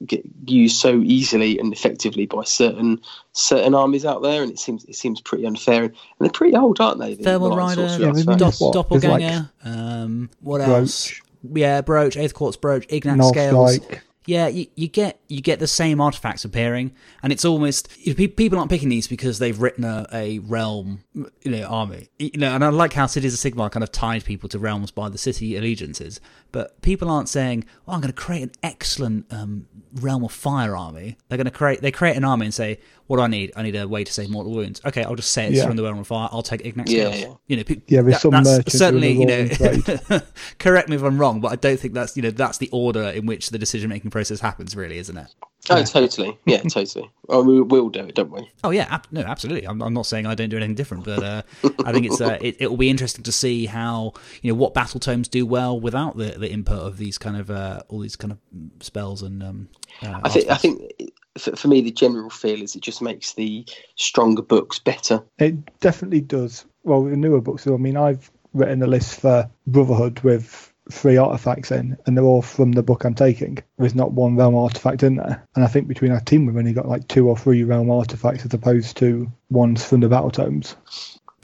[0.06, 3.00] get used so easily and effectively by certain
[3.34, 5.84] certain armies out there, and it seems it seems pretty unfair.
[5.84, 7.14] And they're pretty old, aren't they?
[7.14, 9.50] The Thermalrider, yeah, Dopp- Doppelganger.
[9.64, 11.14] Like um, what else?
[11.44, 13.76] Yeah, Brooch, Aetherquartz Brooch, Ignax North Scales.
[13.76, 14.04] Strike.
[14.28, 16.92] Yeah, you, you get you get the same artifacts appearing,
[17.24, 21.06] and it's almost you know, people aren't picking these because they've written a, a realm,
[21.16, 22.10] you know, army.
[22.20, 24.92] You know, and I like how Cities of Sigmar kind of tied people to realms
[24.92, 26.20] by the city allegiances.
[26.52, 30.76] But people aren't saying, "Oh, I'm going to create an excellent um, realm of fire
[30.76, 33.52] army." They're going to create they create an army and say, "What do I need?
[33.56, 35.68] I need a way to save mortal wounds." Okay, I'll just say it's yeah.
[35.68, 36.30] from the realm of fire.
[36.32, 39.48] I'll take Ignax yeah, yeah, You know, pe- yeah, that, some that's certainly you know.
[40.60, 43.04] correct me if I'm wrong, but I don't think that's you know that's the order
[43.04, 44.76] in which the decision making process happens.
[44.76, 45.34] Really, isn't it?
[45.70, 46.38] Oh, totally.
[46.46, 47.10] Yeah, totally.
[47.28, 48.50] Well, we will do it, don't we?
[48.64, 48.88] Oh, yeah.
[48.90, 49.68] Ab- no, absolutely.
[49.68, 51.42] I'm, I'm, not saying I don't do anything different, but uh,
[51.84, 55.00] I think it's uh, it, will be interesting to see how you know what battle
[55.00, 58.32] tomes do well without the, the input of these kind of uh, all these kind
[58.32, 58.40] of
[58.82, 59.44] spells and.
[59.44, 59.70] Um,
[60.02, 63.34] uh, I think I think for, for me the general feel is it just makes
[63.34, 63.66] the
[63.96, 65.24] stronger books better.
[65.38, 66.66] It definitely does.
[66.84, 67.68] Well, the newer books.
[67.68, 72.42] I mean, I've written a list for Brotherhood with three artifacts in, and they're all
[72.42, 73.60] from the book I'm taking.
[73.78, 76.74] There's not one realm artifact in there, and I think between our team we've only
[76.74, 80.76] got like two or three realm artifacts as opposed to ones from the battle tomes.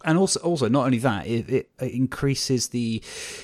[0.06, 3.02] And also, also not only that, it, it, increases the,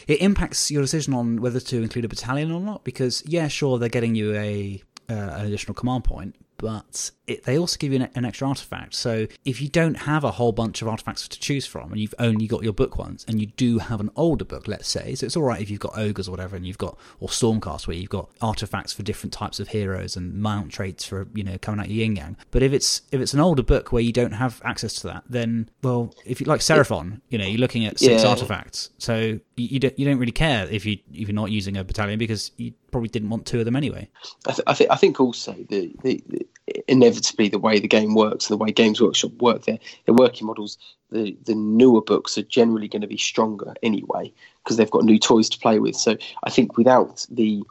[0.07, 2.83] it impacts your decision on whether to include a battalion or not.
[2.83, 7.57] Because yeah, sure, they're getting you a uh, an additional command point, but it, they
[7.57, 8.93] also give you an, an, extra artifact.
[8.93, 12.13] So if you don't have a whole bunch of artifacts to choose from, and you've
[12.19, 15.25] only got your book ones, and you do have an older book, let's say, so
[15.25, 17.95] it's all right if you've got ogres or whatever, and you've got or stormcast where
[17.95, 21.79] you've got artifacts for different types of heroes and mount traits for you know coming
[21.79, 22.37] out your yin yang.
[22.51, 25.23] But if it's if it's an older book where you don't have access to that,
[25.29, 28.29] then well, if you like Seraphon, you know, you're looking at six yeah.
[28.29, 31.77] artifacts, so you, you don't you don't really care if you if you're not using
[31.77, 34.09] a battalion because you probably didn't want two of them anyway.
[34.47, 36.47] I, th- I, th- I think also the, the, the,
[36.87, 40.77] inevitably the way the game works the way Games Workshop work their their working models,
[41.11, 44.31] the the newer books are generally going to be stronger anyway
[44.63, 45.95] because they've got new toys to play with.
[45.95, 47.63] So I think without the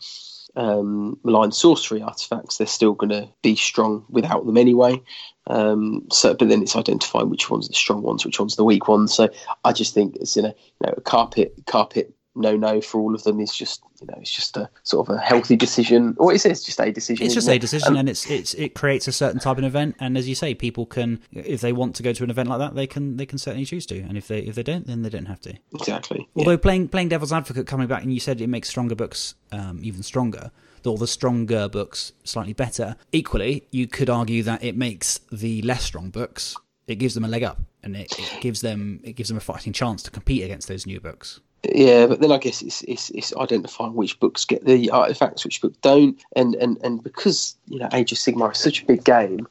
[0.57, 5.01] um, malign sorcery artifacts, they're still going to be strong without them anyway.
[5.47, 8.57] Um, so, but then it's identifying which ones are the strong ones, which ones are
[8.57, 9.15] the weak ones.
[9.15, 9.29] So
[9.65, 13.15] I just think it's in a you know a carpet carpet no no for all
[13.15, 16.33] of them is just you know it's just a sort of a healthy decision or
[16.33, 16.53] is it?
[16.53, 19.13] it's just a decision it's just a decision um, and it's it's it creates a
[19.13, 22.13] certain type of event and as you say people can if they want to go
[22.13, 24.41] to an event like that they can they can certainly choose to and if they
[24.41, 26.57] if they don't then they don't have to exactly although yeah.
[26.57, 30.03] playing playing devil's advocate coming back and you said it makes stronger books um, even
[30.03, 30.51] stronger
[30.87, 35.83] or the stronger books slightly better equally you could argue that it makes the less
[35.85, 39.29] strong books it gives them a leg up and it, it gives them it gives
[39.29, 42.63] them a fighting chance to compete against those new books yeah, but then I guess
[42.63, 47.03] it's, it's it's identifying which books get the artifacts, which books don't, and and and
[47.03, 49.49] because you know Age of Sigmar is such a big game,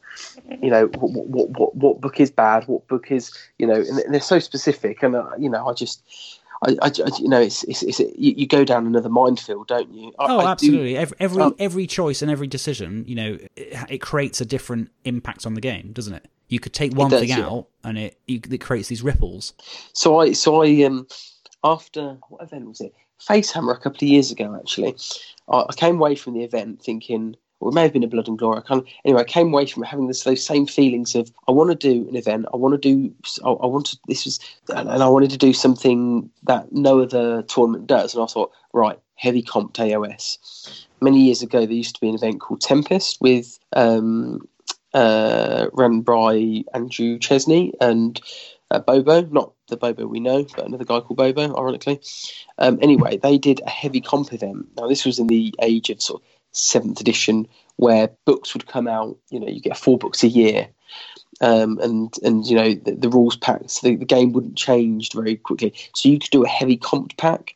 [0.62, 4.14] you know what what what, what book is bad, what book is you know, and
[4.14, 6.04] they're so specific, and uh, you know I just.
[6.66, 10.12] I, I, you know, it's, it's, it's you, you, go down another minefield, don't you?
[10.18, 10.94] I, oh, absolutely.
[10.94, 14.46] Do, every every, um, every choice and every decision, you know, it, it, creates a
[14.46, 16.28] different impact on the game, doesn't it?
[16.48, 17.46] You could take one does, thing yeah.
[17.46, 19.54] out, and it you, it creates these ripples.
[19.94, 21.06] So I so I um
[21.68, 22.94] after what event was it?
[23.20, 24.96] Facehammer a couple of years ago, actually.
[25.50, 28.38] I, came away from the event thinking, or it may have been a Blood and
[28.38, 28.60] Glory.
[28.60, 31.70] I of, anyway, I came away from having this, those same feelings of I want
[31.70, 32.46] to do an event.
[32.54, 33.14] I want to do.
[33.44, 33.82] I, I.
[34.08, 38.14] This was, and, and I wanted to do something that no other tournament does.
[38.14, 40.86] And I thought, right, heavy comp AOS.
[41.02, 44.48] Many years ago, there used to be an event called Tempest with um,
[44.94, 48.22] uh, run by Andrew Chesney and
[48.72, 52.02] uh, Bobo, not the Bobo we know, but another guy called Bobo, ironically.
[52.58, 54.68] Um, anyway, they did a heavy comp event.
[54.76, 58.88] Now, this was in the age of sort of seventh edition, where books would come
[58.88, 59.18] out.
[59.30, 60.68] You know, you get four books a year,
[61.40, 63.80] um, and and you know the, the rules packs.
[63.80, 67.56] The, the, game wouldn't change very quickly, so you could do a heavy comp pack.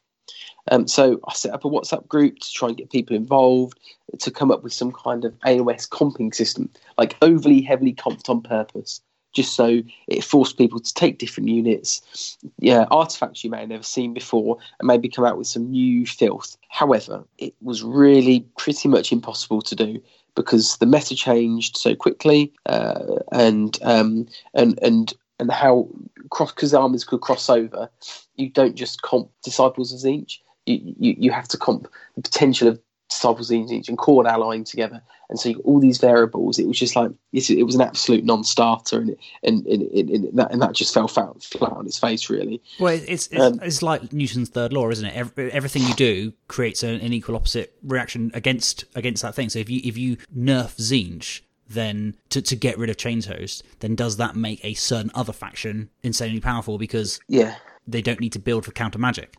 [0.70, 3.80] Um, so I set up a WhatsApp group to try and get people involved
[4.20, 6.70] to come up with some kind of AOS comping system,
[7.00, 9.02] like overly heavily comped on purpose
[9.34, 13.84] just so it forced people to take different units, yeah, artifacts you may have never
[13.84, 16.58] seen before, and maybe come out with some new filth.
[16.70, 20.02] However, it was really pretty much impossible to do
[20.36, 25.90] because the meta changed so quickly, uh, and um, and and and how
[26.30, 27.90] cross armies could cross over.
[28.36, 30.40] You don't just comp Disciples of Tzeentch.
[30.66, 32.80] You, you, you have to comp the potential of
[33.12, 37.12] disciples each and core allying together and so all these variables it was just like
[37.34, 41.08] it was an absolute non-starter and it, and, and, and, that, and that just fell
[41.08, 42.62] flat, flat on its face really.
[42.80, 45.16] Well it's it's, um, it's like newton's third law isn't it?
[45.16, 49.50] Every, everything you do creates an, an, equal opposite reaction against against that thing.
[49.50, 53.96] So if you if you nerf Tzeentch then to, to get rid of Changehost, then
[53.96, 56.78] does that make a certain other faction insanely powerful?
[56.78, 57.56] Because yeah
[57.88, 59.36] they don't need to build for counter magic.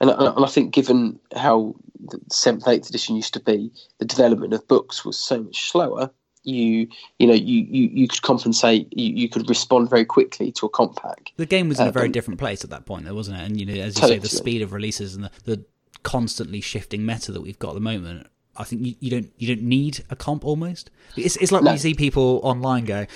[0.00, 4.52] And, and I think, given how the seventh, eighth edition used to be, the development
[4.52, 6.10] of books was so much slower.
[6.46, 8.92] You, you know, you, you, you could compensate.
[8.92, 11.32] You, you could respond very quickly to a comp pack.
[11.36, 13.44] The game was in a very um, different place at that point, though, wasn't it?
[13.44, 14.16] And you know, as you totally.
[14.16, 15.64] say, the speed of releases and the, the
[16.02, 18.26] constantly shifting meta that we've got at the moment
[18.56, 20.90] I think you, you, don't you don't need a comp almost.
[21.16, 21.68] It's it's like no.
[21.68, 23.06] when you see people online go,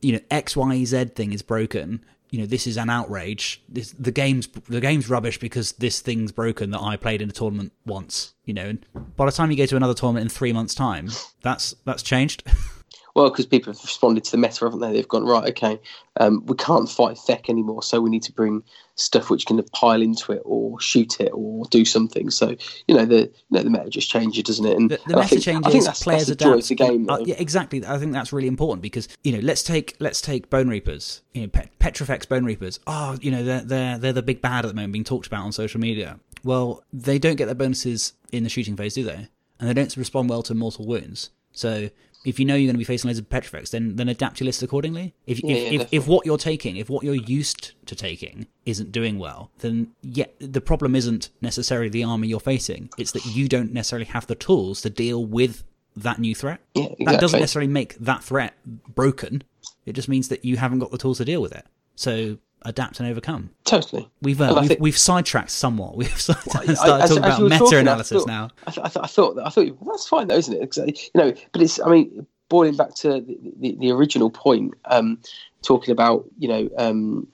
[0.00, 3.62] you know, X Y Z thing is broken you know this is an outrage.
[3.68, 7.32] This, the game's the game's rubbish because this thing's broken that i played in a
[7.32, 8.84] tournament once you know and
[9.16, 11.08] by the time you go to another tournament in three months time
[11.42, 12.42] that's that's changed
[13.14, 14.92] Well, because people have responded to the meta, haven't they?
[14.92, 15.48] They've gone right.
[15.50, 15.80] Okay,
[16.18, 18.62] um, we can't fight Thek anymore, so we need to bring
[18.94, 22.30] stuff which can pile into it or shoot it or do something.
[22.30, 24.76] So you know the you know, the meta just changes, doesn't it?
[24.76, 25.66] And the, the meta think, changes.
[25.66, 26.68] I think that's, players that's adapt.
[26.68, 27.08] the game.
[27.08, 27.84] Uh, yeah, exactly.
[27.84, 31.22] I think that's really important because you know let's take let's take Bone Reapers.
[31.34, 32.80] You know, Pet- Petrifex Bone Reapers.
[32.86, 35.44] Oh, you know they're they're they're the big bad at the moment, being talked about
[35.44, 36.20] on social media.
[36.44, 39.28] Well, they don't get their bonuses in the shooting phase, do they?
[39.58, 41.30] And they don't respond well to mortal wounds.
[41.52, 41.90] So
[42.24, 44.46] if you know you're going to be facing loads of Petrifex, then then adapt your
[44.46, 45.14] list accordingly.
[45.26, 48.46] If yeah, if, yeah, if, if, what you're taking, if what you're used to taking
[48.66, 52.90] isn't doing well, then yeah, the problem isn't necessarily the army you're facing.
[52.98, 55.64] It's that you don't necessarily have the tools to deal with
[55.96, 56.60] that new threat.
[56.74, 57.06] Yeah, exactly.
[57.06, 59.42] That doesn't necessarily make that threat broken.
[59.86, 61.66] It just means that you haven't got the tools to deal with it.
[61.94, 63.50] So adapt and overcome.
[63.64, 64.08] Totally.
[64.22, 65.96] We've uh, we've, think, we've, sidetracked somewhat.
[65.96, 68.50] We've started, started as, talking as about meta analysis now.
[68.66, 70.76] I, th- I, th- I, thought I thought that's fine though, isn't it?
[71.14, 75.18] You know, but it's I mean, boiling back to the, the, the original point, um,
[75.62, 77.26] talking about you know um,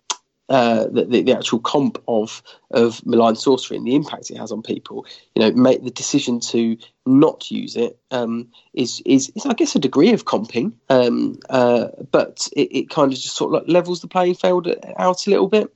[0.51, 4.63] uh, the, the, actual comp of of malign sorcery and the impact it has on
[4.63, 6.77] people, you know, make the decision to
[7.07, 11.89] not use it um, is, is is I guess a degree of comping, um, uh,
[12.11, 15.31] but it, it, kind of just sort of like levels the playing field out a
[15.31, 15.73] little bit.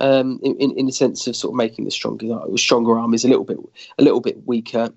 [0.00, 3.28] Um, in, in, in the sense of sort of making the stronger stronger armies a
[3.28, 3.58] little bit
[3.98, 4.92] a little bit weaker.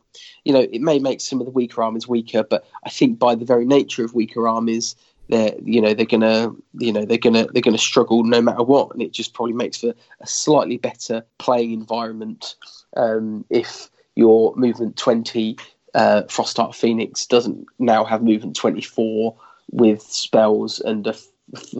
[0.46, 3.34] You know, it may make some of the weaker armies weaker, but I think by
[3.34, 4.96] the very nature of weaker armies,
[5.32, 8.92] they're you know they're gonna you know they're gonna they're gonna struggle no matter what,
[8.94, 12.56] and it just probably makes for a slightly better playing environment
[12.98, 15.58] um, if your movement twenty
[15.96, 19.36] uh, Frostheart Phoenix doesn't now have movement twenty four
[19.72, 21.16] with spells and a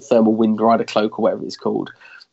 [0.10, 1.92] thermal wind rider cloak or whatever it's called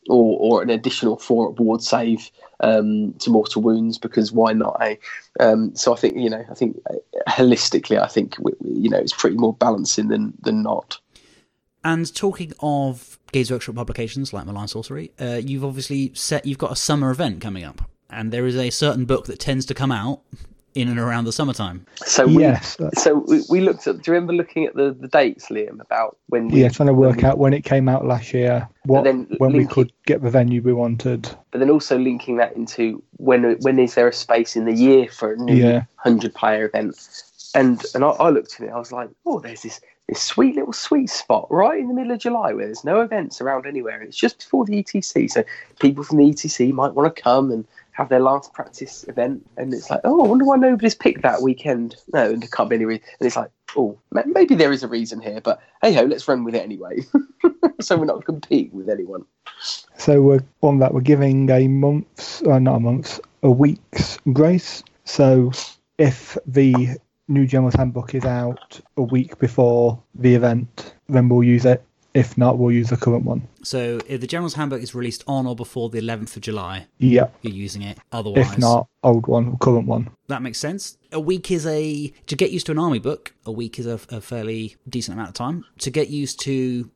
[0.09, 4.77] or, or an additional four ward save um, to mortal wounds because why not?
[4.81, 4.95] Eh?
[5.39, 6.95] Um, so I think you know I think uh,
[7.29, 10.97] holistically I think you know it's pretty more balancing than than not.
[11.83, 16.71] And talking of Games Workshop publications like Malign Sorcery, uh, you've obviously set you've got
[16.71, 19.91] a summer event coming up, and there is a certain book that tends to come
[19.91, 20.21] out
[20.75, 21.85] in and around the summertime.
[22.05, 23.97] So we, yes, so we, we, looked at.
[23.97, 26.49] Do you remember looking at the, the dates, Liam, about when?
[26.49, 29.27] We, yeah, trying to work when out when it came out last year, what when
[29.39, 31.29] linking, we could get the venue we wanted.
[31.51, 35.07] But then also linking that into when when is there a space in the year
[35.09, 35.83] for a new yeah.
[35.95, 36.97] hundred player event?
[37.55, 40.55] And and I, I looked at it, I was like, oh, there's this this sweet
[40.55, 44.01] little sweet spot right in the middle of July where there's no events around anywhere.
[44.01, 45.43] It's just before the ETC, so
[45.79, 49.73] people from the ETC might want to come and have their last practice event, and
[49.73, 51.97] it's like, oh, I wonder why nobody's picked that weekend.
[52.13, 53.03] No, and can't be any reason.
[53.19, 56.43] And it's like, oh, maybe there is a reason here, but hey ho, let's run
[56.43, 57.01] with it anyway.
[57.81, 59.25] so we're not competing with anyone.
[59.97, 60.93] So we're on that.
[60.93, 64.83] We're giving a month's, uh, not a month's, a week's grace.
[65.03, 65.51] So
[65.97, 66.97] if the
[67.29, 71.83] new General's Handbook is out a week before the event, then we'll use it
[72.15, 73.47] If not, we'll use the current one.
[73.61, 77.27] So if the General's Handbook is released on or before the 11th of July, Yeah.
[77.43, 77.99] you're using it.
[78.11, 80.09] Otherwise, If not, old one, or current one.
[80.27, 80.97] that makes sense.
[81.11, 83.35] A week is a to get used to an army book.
[83.45, 86.89] A week is a, a fairly decent amount of time to get used to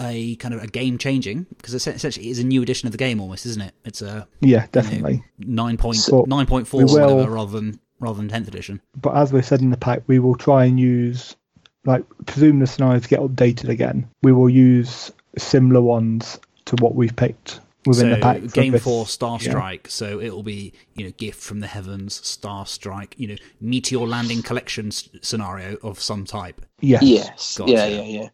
[0.00, 2.98] a kind of a game changing because essentially it is a new edition of the
[2.98, 3.74] game almost, isn't it?
[3.84, 5.22] It's a Yeah, definitely.
[5.38, 8.80] nine point So, nine point four we will- whatever rather than rather than tenth edition.
[9.00, 11.36] But as we said in the pack, we will try and use,
[11.84, 14.08] like, presume the scenarios get updated again.
[14.22, 18.40] We will use similar ones to what we've picked within so the pack.
[18.42, 19.48] for game this- four star yeah.
[19.48, 23.36] strike so it will be you know gift from the heavens star strike you know
[23.62, 27.02] meteor landing collection s- scenario of some type Yes.
[27.02, 27.56] Yes.
[27.58, 27.72] Gotcha.
[27.72, 28.28] Yeah, yeah, yeah.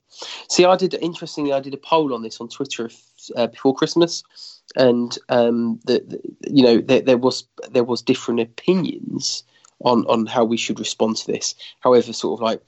[0.49, 1.53] See, I did interestingly.
[1.53, 2.91] I did a poll on this on Twitter
[3.35, 4.23] uh, before Christmas,
[4.77, 9.43] and um, the, the you know there, there was there was different opinions
[9.85, 11.55] on on how we should respond to this.
[11.81, 12.61] However, sort of like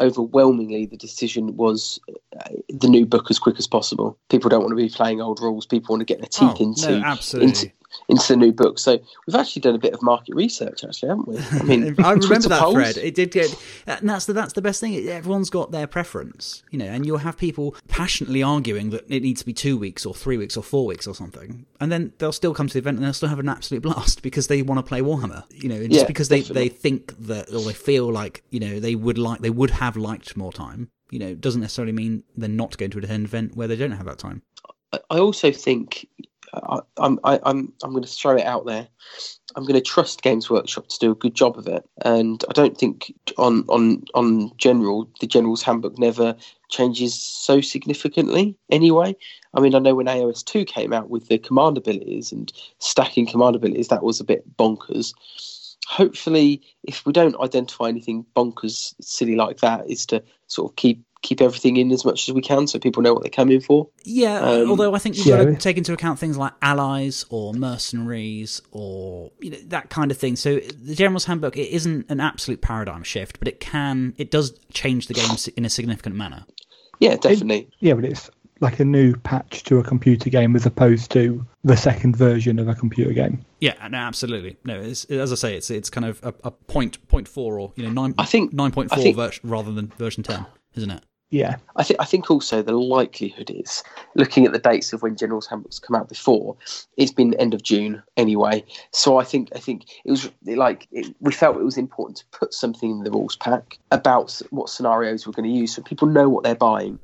[0.00, 1.98] overwhelmingly, the decision was
[2.38, 4.18] uh, the new book as quick as possible.
[4.28, 5.64] People don't want to be playing old rules.
[5.66, 7.48] People want to get their teeth Oh, into no, absolutely.
[7.48, 7.72] into
[8.08, 8.78] into the new book.
[8.78, 11.38] So we've actually done a bit of market research, actually, haven't we?
[11.38, 12.74] I mean, I remember that polls.
[12.74, 12.96] thread.
[12.96, 13.54] It did get,
[13.86, 14.94] and that's the that's the best thing.
[15.08, 19.40] Everyone's got their preference, you know, and you'll have people passionately arguing that it needs
[19.40, 22.32] to be two weeks or three weeks or four weeks or something, and then they'll
[22.32, 24.78] still come to the event and they'll still have an absolute blast because they want
[24.78, 26.68] to play Warhammer, you know, and just Yeah, because they definitely.
[26.68, 29.96] they think that or they feel like you know they would like they would have
[29.96, 30.88] liked more time.
[31.10, 33.92] You know, doesn't necessarily mean they're not going to attend an event where they don't
[33.92, 34.42] have that time.
[34.92, 36.08] I also think
[36.62, 38.88] I, I'm I, I'm I'm going to throw it out there.
[39.54, 42.52] I'm going to trust Games Workshop to do a good job of it, and I
[42.52, 46.36] don't think on on on general the General's Handbook never
[46.68, 48.56] changes so significantly.
[48.70, 49.16] Anyway,
[49.54, 53.26] I mean I know when AOS two came out with the command abilities and stacking
[53.26, 55.12] command abilities, that was a bit bonkers.
[55.88, 61.02] Hopefully, if we don't identify anything bonkers silly like that, is to sort of keep
[61.26, 63.88] keep everything in as much as we can so people know what they're coming for.
[64.04, 65.44] Yeah, Um, although I think you've yeah.
[65.44, 70.10] got to take into account things like allies or mercenaries or you know that kind
[70.10, 70.36] of thing.
[70.36, 74.58] So the General's Handbook it isn't an absolute paradigm shift, but it can it does
[74.72, 76.44] change the game in a significant manner.
[77.00, 77.68] Yeah, definitely.
[77.80, 81.76] Yeah, but it's like a new patch to a computer game as opposed to the
[81.76, 83.44] second version of a computer game.
[83.60, 84.56] Yeah, no, absolutely.
[84.64, 87.72] No, it's, as I say, it's it's kind of a, a point point four or
[87.76, 90.46] you know nine I think- nine point I four think- version rather than version ten,
[90.74, 91.02] isn't it?
[91.30, 91.56] Yeah.
[91.74, 93.82] I think I think also the likelihood is
[94.14, 96.56] looking at the dates of when General's Handbooks come out before,
[96.96, 98.64] it's been end of June anyway.
[98.92, 102.38] So I think I think it was like it, we felt it was important to
[102.38, 106.06] put something in the rules pack about what scenarios we're going to use, so people
[106.06, 106.98] know what they're buying.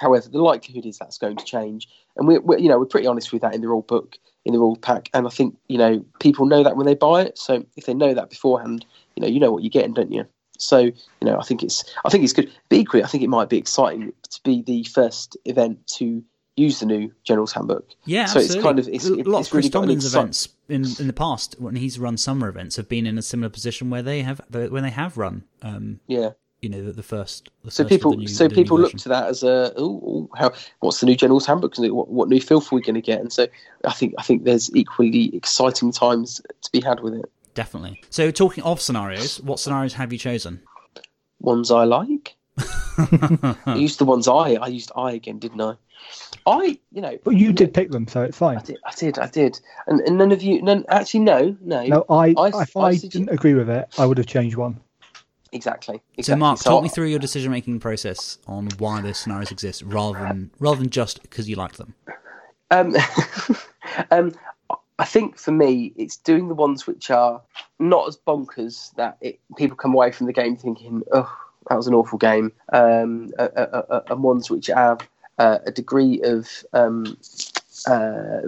[0.00, 3.06] However, the likelihood is that's going to change, and we're, we're you know we're pretty
[3.06, 4.16] honest with that in the rule book
[4.46, 7.22] in the rule pack, and I think you know people know that when they buy
[7.22, 7.36] it.
[7.36, 10.26] So if they know that beforehand, you know you know what you're getting, don't you?
[10.58, 10.92] So you
[11.22, 12.50] know, I think it's I think it's good.
[12.68, 16.22] But equally, I think it might be exciting to be the first event to
[16.56, 17.86] use the new General's Handbook.
[18.06, 20.48] Yeah, So it's kind of- it's- a it- lot it's of Chris really Tomlin's events
[20.70, 23.90] in in the past when he's run summer events have been in a similar position
[23.90, 25.44] where they have when they have run.
[25.60, 26.30] Um, Yeah.
[26.62, 27.50] you know the, the first.
[27.62, 31.00] The So first people, new, so people look to that as a, ooh, how, what's
[31.00, 31.76] the new General's Handbook?
[31.76, 33.20] What, what new filth are we going to get?
[33.20, 33.46] And so
[33.84, 37.30] I think, I think there's equally exciting times to be had with it.
[37.56, 38.00] Definitely.
[38.10, 40.60] So talking of scenarios, what scenarios have you chosen?
[41.40, 42.36] Ones I like.
[42.58, 45.74] I used the ones I, I used I again, didn't I?
[46.46, 48.58] I, you know, But you did pick them, so it's fine.
[48.58, 51.82] I did, I did, I did, and, and none of you, none, actually, no, no,
[51.84, 54.78] No, I, I- if I I, didn't agree with it, I would have changed one.
[55.52, 56.22] exactly, exactly.
[56.22, 59.50] So Mark, So talk I- me through your decision making process on why those scenarios
[59.50, 61.94] exist, rather than rather than just because you like them.
[62.70, 62.94] Um,
[64.10, 64.32] um,
[64.98, 67.42] I think for me, it's doing the ones which are
[67.78, 71.30] not as bonkers that it, people come away from the game thinking, "Oh,
[71.68, 75.06] that was an awful game," um, uh, uh, uh, and ones which have
[75.38, 77.18] uh, a degree of um,
[77.86, 78.40] uh,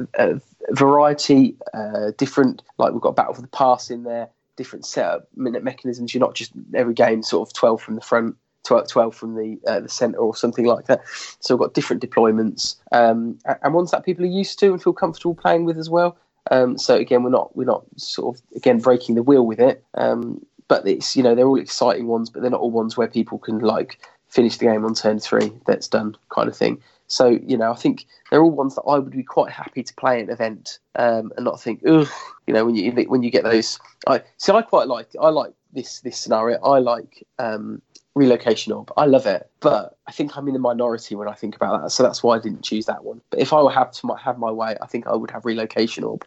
[0.70, 2.62] variety, uh, different.
[2.78, 6.14] Like we've got Battle for the Pass in there, different setup minute mechanisms.
[6.14, 8.36] You're not just every game sort of twelve from the front.
[8.64, 11.00] 12, 12 from the uh, the center or something like that.
[11.40, 14.92] So we've got different deployments um, and ones that people are used to and feel
[14.92, 16.18] comfortable playing with as well.
[16.50, 19.84] Um, so again, we're not we're not sort of again breaking the wheel with it.
[19.94, 23.08] Um, but it's you know they're all exciting ones, but they're not all ones where
[23.08, 25.52] people can like finish the game on turn three.
[25.66, 26.80] That's done kind of thing.
[27.06, 29.94] So you know I think they're all ones that I would be quite happy to
[29.94, 32.08] play an event um, and not think ugh.
[32.46, 33.78] You know when you when you get those.
[34.06, 34.52] I see.
[34.52, 36.60] I quite like I like this this scenario.
[36.62, 37.82] I like um,
[38.18, 38.92] relocation orb.
[38.96, 41.90] I love it, but I think I'm in the minority when I think about that.
[41.90, 43.20] So that's why I didn't choose that one.
[43.30, 46.04] But if I were have to have my way, I think I would have relocation
[46.04, 46.24] orb.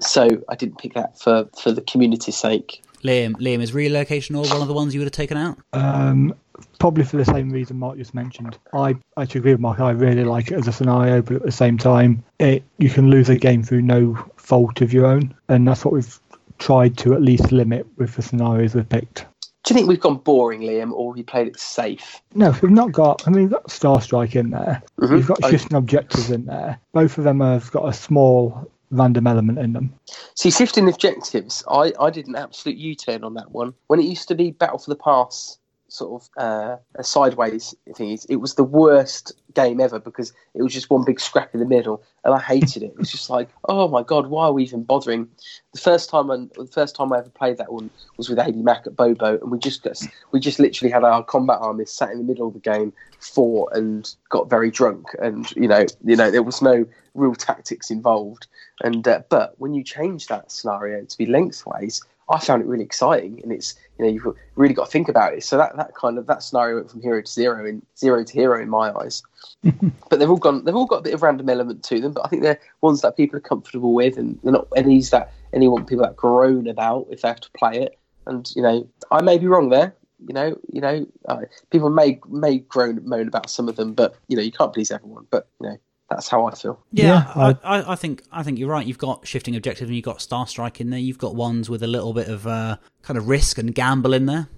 [0.00, 2.82] So I didn't pick that for for the community's sake.
[3.04, 5.58] Liam, Liam, is relocation orb one of the ones you would have taken out?
[5.72, 6.34] Um,
[6.80, 8.58] probably for the same reason Mark just mentioned.
[8.72, 9.78] I actually agree with Mark.
[9.78, 13.10] I really like it as a scenario, but at the same time, it you can
[13.10, 16.18] lose a game through no fault of your own, and that's what we've
[16.58, 19.26] tried to at least limit with the scenarios we've picked.
[19.68, 22.22] Do you think we've gone boring, Liam, or have you played it safe?
[22.34, 23.28] No, we've not got.
[23.28, 24.82] I mean, we've got Star Strike in there.
[24.98, 25.10] Mhm.
[25.10, 26.80] We've got I- shifting objectives in there.
[26.94, 29.92] Both of them have got a small random element in them.
[30.34, 33.74] See, shifting objectives, I, I did an absolute U turn on that one.
[33.88, 35.58] When it used to be Battle for the Pass,
[35.88, 40.72] sort of uh, a sideways thing, it was the worst game ever because it was
[40.72, 42.92] just one big scrap in the middle, and I hated it.
[42.92, 45.28] It was just like, oh my god, why are we even bothering?
[45.72, 48.62] The first time, I, the first time I ever played that one was with Amy
[48.62, 50.00] Mack at Bobo, and we just got,
[50.32, 53.72] we just literally had our combat armies sat in the middle of the game, fought
[53.74, 58.46] and got very drunk, and you know, you know, there was no real tactics involved.
[58.84, 62.00] And uh, but when you change that scenario to be lengthways,
[62.30, 65.34] I found it really exciting, and it's you know you've really got to think about
[65.34, 65.44] it.
[65.44, 68.32] So that, that kind of that scenario went from hero to zero in zero to
[68.32, 69.22] hero in my eyes.
[70.10, 72.12] but they've all gone they've all got a bit of random element to them.
[72.12, 75.32] But I think they're ones that people are comfortable with, and they're not any that
[75.52, 77.98] anyone people that groan about if they have to play it.
[78.26, 79.94] And you know I may be wrong there.
[80.26, 84.16] You know, you know, uh, people may may groan moan about some of them, but
[84.28, 85.26] you know you can't please everyone.
[85.30, 85.78] But you know
[86.10, 86.82] that's how I feel.
[86.90, 87.04] Yeah,
[87.36, 88.86] Yeah, I, I, I think I think you're right.
[88.86, 90.98] You've got shifting objectives and you've got Star Strike in there.
[90.98, 94.26] You've got ones with a little bit of uh, kind of risk and gamble in
[94.26, 94.48] there.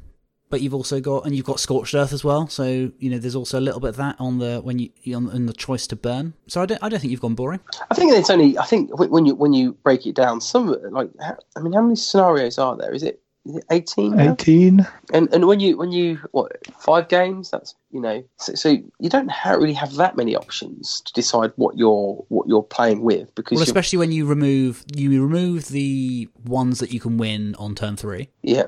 [0.48, 2.48] But you've also got and you've got Scorched Earth as well.
[2.48, 5.30] So you know there's also a little bit of that on the when you on,
[5.30, 6.34] on the choice to burn.
[6.48, 7.60] So I don't I don't think you've gone boring.
[7.90, 8.58] I think it's only.
[8.58, 11.10] I think when you when you break it down, some like
[11.56, 12.92] I mean, how many scenarios are there?
[12.92, 14.16] Is it is eighteen?
[14.16, 14.32] now?
[14.32, 14.86] 18.
[15.12, 17.50] And and when you when you what five games?
[17.50, 18.22] That's you know.
[18.36, 18.68] So, so
[18.98, 23.02] you don't ha- really have that many options to decide what you're what you're playing
[23.02, 27.54] with because Well, especially when you remove you remove the ones that you can win
[27.58, 28.66] on turn three, yeah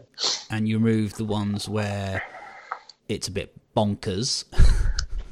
[0.50, 2.22] and you remove the ones where
[3.08, 4.44] it's a bit bonkers,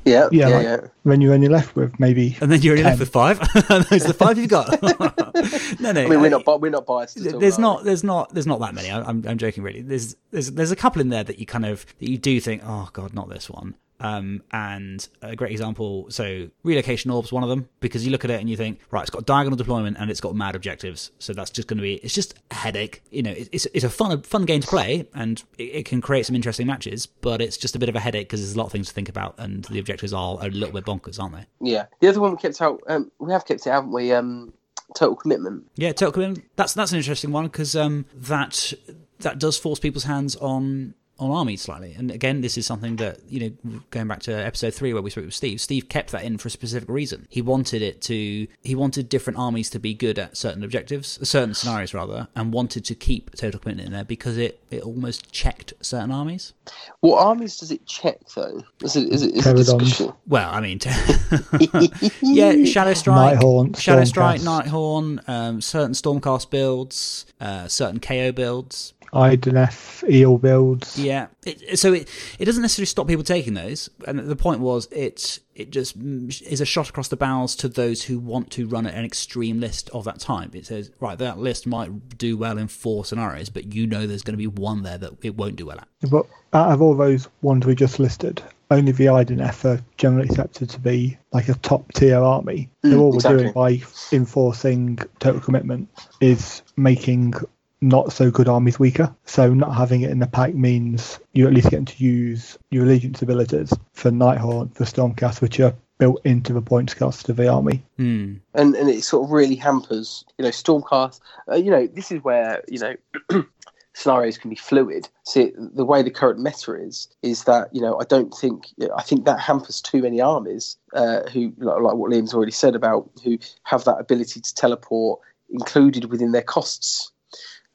[0.05, 0.81] yeah Yeah, yeah like- yeah.
[1.03, 2.37] When you're only left with maybe.
[2.41, 3.39] and then you're only left with five.
[3.69, 4.71] Those are the five you've got.
[5.81, 6.03] no, no.
[6.03, 7.17] I mean, we're uh, not we're not biased.
[7.19, 7.85] At all, there's are not we?
[7.87, 10.77] there's not there's not that many I- I'm, I'm joking really there's there's there's a
[10.77, 13.49] couple in there that you kind of that you do think oh god not this
[13.51, 18.25] one um and a great example so relocation orbs one of them because you look
[18.25, 21.11] at it and you think right it's got diagonal deployment and it's got mad objectives
[21.19, 23.91] so that's just going to be it's just a headache you know it's it's a
[23.91, 27.57] fun fun game to play and it, it can create some interesting matches but it's
[27.57, 29.35] just a bit of a headache because there's a lot of things to think about
[29.39, 32.37] and the objectives are a little bit bonkers aren't they Yeah, the other one we
[32.37, 32.83] kept out.
[32.87, 34.13] Um, we have kept it, haven't we?
[34.13, 34.53] Um,
[34.95, 35.71] total commitment.
[35.77, 36.45] Yeah, total commitment.
[36.57, 38.73] That's that's an interesting one because um, that
[39.21, 41.95] that does force people's hands on on armies slightly.
[41.97, 45.11] And again, this is something that you know, going back to episode three where we
[45.11, 45.61] spoke with Steve.
[45.61, 47.27] Steve kept that in for a specific reason.
[47.29, 48.47] He wanted it to.
[48.63, 52.85] He wanted different armies to be good at certain objectives, certain scenarios rather, and wanted
[52.87, 56.53] to keep total commitment in there because it it almost checked certain armies.
[57.01, 58.65] What armies does it check though?
[58.83, 60.13] Is it is it is it discussion?
[60.27, 60.81] Well, I mean,
[62.23, 64.65] yeah, Shadow Strike, Nighthaunt, Shadow Strike, Stormcast.
[64.65, 68.95] Nighthaunt, um, certain Stormcast builds, uh, certain KO builds.
[69.13, 70.99] Idoneth, eel builds.
[70.99, 72.09] Yeah, it, so it
[72.39, 76.61] it doesn't necessarily stop people taking those, and the point was it it just is
[76.61, 80.05] a shot across the bows to those who want to run an extreme list of
[80.05, 80.55] that type.
[80.55, 84.23] It says right that list might do well in four scenarios, but you know there's
[84.23, 85.89] going to be one there that it won't do well at.
[86.11, 90.71] But out of all those ones we just listed, only the Idoneth are generally accepted
[90.71, 92.71] to be like a top tier army.
[92.85, 93.83] Mm, so all we're doing by
[94.13, 95.89] enforcing total commitment
[96.21, 97.35] is making
[97.81, 99.15] not so good armies weaker.
[99.25, 102.85] So not having it in the pack means you're at least getting to use your
[102.85, 107.47] allegiance abilities for Nighthaunt, for Stormcast, which are built into the points cost of the
[107.49, 107.83] army.
[107.97, 108.37] Hmm.
[108.55, 112.25] and and it sort of really hampers you know stormcast uh, you know this is
[112.25, 112.97] where you know
[113.93, 118.01] scenarios can be fluid see the way the current meta is is that you know
[118.01, 122.11] i don't think i think that hampers too many armies uh, who like, like what
[122.11, 125.21] liam's already said about who have that ability to teleport
[125.51, 127.13] included within their costs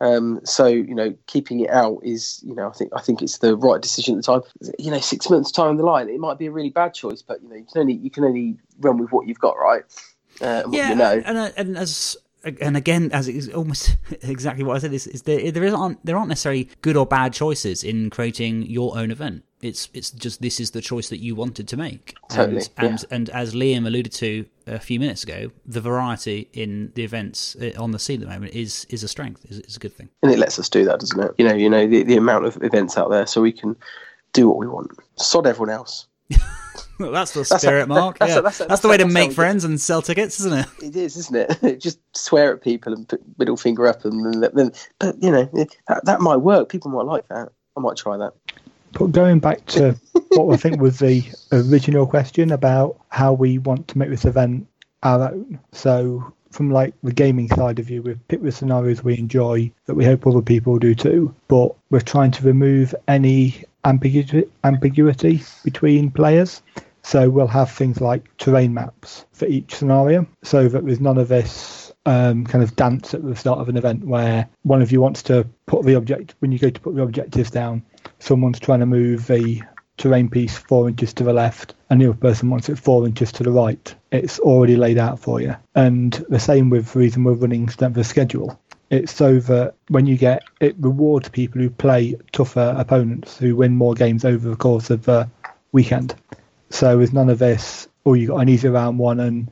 [0.01, 3.37] um, so you know, keeping it out is you know I think I think it's
[3.37, 4.41] the right decision at the time.
[4.77, 7.21] You know, six months time in the line, it might be a really bad choice,
[7.21, 9.83] but you know you can only you can only run with what you've got, right?
[10.41, 11.23] Uh, Yeah, you know.
[11.25, 12.17] and and as
[12.61, 16.05] and again, as it is almost exactly what I said, is, is there there aren't
[16.05, 19.43] there aren't necessarily good or bad choices in creating your own event.
[19.61, 22.15] It's it's just this is the choice that you wanted to make.
[22.29, 23.15] Totally, and, and, yeah.
[23.15, 27.71] and as Liam alluded to a few minutes ago, the variety in the events uh,
[27.77, 29.45] on the scene at the moment is is a strength.
[29.49, 30.09] is, is a good thing.
[30.21, 31.31] and it lets us do that, doesn't it?
[31.37, 33.75] You know, you know the, the amount of events out there, so we can
[34.33, 34.91] do what we want.
[35.15, 36.07] Sod everyone else.
[36.97, 38.19] Well, that's the That's a- spirit, Mark.
[38.19, 40.53] that's a- that's a- that's, that's the way to make friends and sell tickets, isn't
[40.59, 40.65] it?
[40.81, 41.81] It is, isn't it?
[41.81, 45.43] Just swear at people and put middle finger up, and then, then but you know
[45.53, 46.69] that, that might work.
[46.69, 47.49] People might like that.
[47.75, 48.31] I might try that.
[48.93, 49.99] But going back to
[50.29, 51.21] what I think was the
[51.51, 54.65] original question about how we want to make this event
[55.03, 55.59] our own.
[55.73, 59.95] So from like the gaming side of you, we've picked the scenarios we enjoy that
[59.95, 61.35] we hope other people do too.
[61.49, 66.61] But we're trying to remove any ambiguity, ambiguity between players.
[67.03, 71.27] So we'll have things like terrain maps for each scenario, so that there's none of
[71.27, 75.01] this um, kind of dance at the start of an event where one of you
[75.01, 77.83] wants to put the object when you go to put the objectives down,
[78.19, 79.61] someone's trying to move the
[79.97, 83.31] terrain piece four inches to the left and the other person wants it four inches
[83.33, 83.95] to the right.
[84.11, 85.55] It's already laid out for you.
[85.73, 88.59] And the same with the reason we're running the schedule.
[88.89, 93.75] It's so that when you get it rewards people who play tougher opponents who win
[93.75, 95.29] more games over the course of the
[95.71, 96.15] weekend.
[96.69, 99.51] So with none of this, oh, you got an easy round one and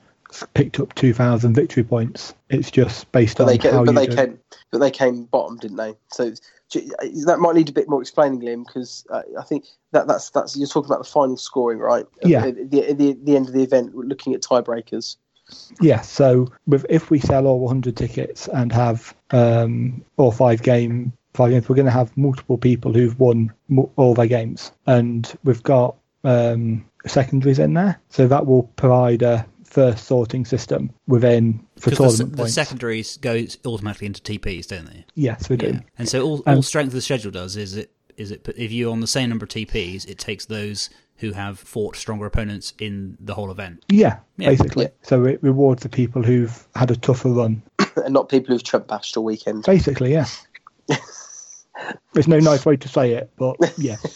[0.53, 2.33] picked up 2,000 victory points.
[2.49, 4.15] It's just based but on they how but you they do.
[4.15, 4.39] came,
[4.71, 5.95] but they came bottom, didn't they?
[6.11, 6.33] So
[6.73, 10.57] that might need a bit more explaining, Liam, because uh, I think that that's that's
[10.57, 12.05] you're talking about the final scoring, right?
[12.23, 12.45] Yeah.
[12.45, 15.17] At the, at the, the end of the event, looking at tiebreakers.
[15.81, 21.13] Yeah, so with, if we sell all 100 tickets and have um, all five game
[21.33, 23.51] five games, we're going to have multiple people who've won
[23.95, 29.45] all their games, and we've got um, secondaries in there, so that will provide a
[29.73, 34.85] first sorting system within for Because the, tournament the secondaries goes automatically into TPs, don't
[34.85, 35.05] they?
[35.15, 35.67] yes, we do.
[35.67, 35.79] Yeah.
[35.97, 38.91] And so all, Um, strength of the schedule does is it is it if you're
[38.91, 43.17] on the same number of TPs, it takes those who have fought stronger opponents in
[43.19, 43.83] the whole event.
[43.89, 44.49] Yeah, Yeah.
[44.49, 44.85] basically.
[44.85, 44.91] Yeah.
[45.01, 47.63] So it rewards the people who've had a tougher run.
[48.03, 49.63] and not people who've trump bashed all weekend.
[49.63, 50.25] Basically, yeah.
[52.13, 53.97] There's no nice way to say it, but yeah.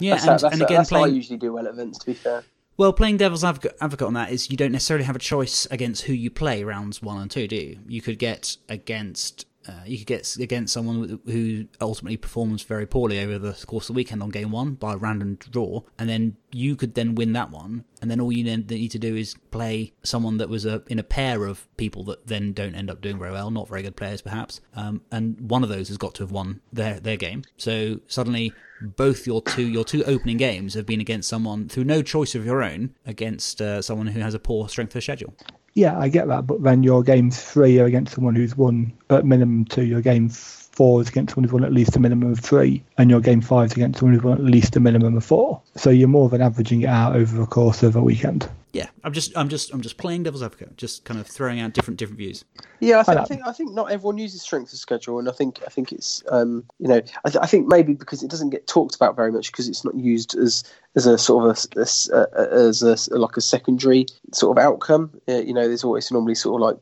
[0.00, 1.72] Yeah, That's, and, how, that's, and how- again, that's how I usually do well at
[1.74, 1.98] events.
[2.00, 2.42] To be fair,
[2.76, 3.76] well, playing devil's advocate,
[4.08, 7.20] on that is you don't necessarily have a choice against who you play rounds one
[7.20, 7.78] and two, do you?
[7.86, 9.46] You could get against.
[9.66, 13.94] Uh, you could get against someone who ultimately performs very poorly over the course of
[13.94, 17.32] the weekend on game one by a random draw, and then you could then win
[17.32, 20.82] that one, and then all you need to do is play someone that was a,
[20.88, 23.82] in a pair of people that then don't end up doing very well, not very
[23.82, 27.16] good players perhaps, um, and one of those has got to have won their their
[27.16, 27.42] game.
[27.56, 32.02] So suddenly both your two your two opening games have been against someone through no
[32.02, 35.34] choice of your own against uh, someone who has a poor strength of schedule.
[35.74, 39.26] Yeah, I get that, but then your game three are against someone who's won at
[39.26, 39.84] minimum two.
[39.84, 43.10] Your game four is against someone who's won at least a minimum of three, and
[43.10, 45.60] your game five is against someone who's won at least a minimum of four.
[45.76, 48.48] So you're more than averaging it out over the course of a weekend.
[48.74, 51.74] Yeah, I'm just I'm just I'm just playing devil's advocate, just kind of throwing out
[51.74, 52.44] different different views.
[52.80, 53.22] yeah, I think, know.
[53.22, 55.92] I think I think not everyone uses strength of schedule, and I think I think
[55.92, 59.14] it's um, you know I, th- I think maybe because it doesn't get talked about
[59.14, 60.64] very much because it's not used as
[60.96, 64.58] as a sort of a, a s- a- a- as a like a secondary sort
[64.58, 65.08] of outcome.
[65.28, 66.78] Uh, you know, there's always normally sort of like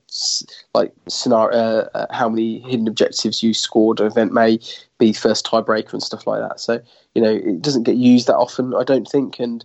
[0.74, 4.00] like scenario uh, uh, how many hidden objectives you scored.
[4.00, 4.58] An event may
[5.02, 6.60] be first tiebreaker and stuff like that.
[6.60, 6.80] So
[7.14, 9.64] you know, it doesn't get used that often, I don't think, and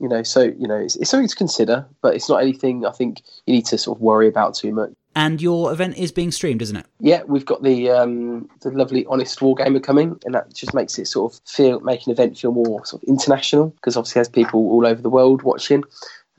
[0.00, 2.92] you know, so you know, it's, it's something to consider, but it's not anything I
[2.92, 4.90] think you need to sort of worry about too much.
[5.14, 6.86] And your event is being streamed, isn't it?
[7.00, 11.06] Yeah, we've got the um, the lovely honest wargamer coming, and that just makes it
[11.06, 14.60] sort of feel make an event feel more sort of international because obviously there's people
[14.60, 15.84] all over the world watching,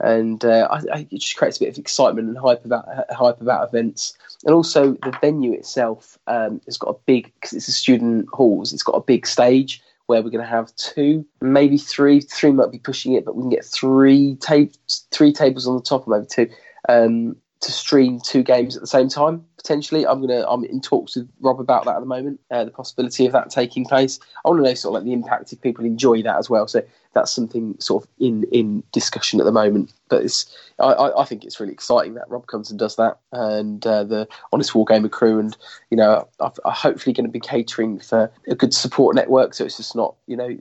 [0.00, 3.40] and uh, I, I, it just creates a bit of excitement and hype about hype
[3.40, 4.16] about events.
[4.44, 8.72] And also the venue itself um, has got a big because it's a student halls.
[8.72, 12.20] It's got a big stage where we're going to have two, maybe three.
[12.20, 14.72] Three might be pushing it, but we can get three ta-
[15.10, 16.48] three tables on the top, or maybe two.
[16.88, 20.06] Um, to stream two games at the same time potentially.
[20.06, 22.40] I'm gonna I'm in talks with Rob about that at the moment.
[22.50, 24.18] Uh, the possibility of that taking place.
[24.44, 26.66] I want to know sort of like the impact if people enjoy that as well.
[26.66, 26.82] So
[27.12, 29.92] that's something sort of in in discussion at the moment.
[30.08, 33.86] But it's I, I think it's really exciting that Rob comes and does that, and
[33.86, 35.56] uh, the Honest Wargamer crew, and
[35.90, 39.54] you know I'm hopefully going to be catering for a good support network.
[39.54, 40.56] So it's just not you know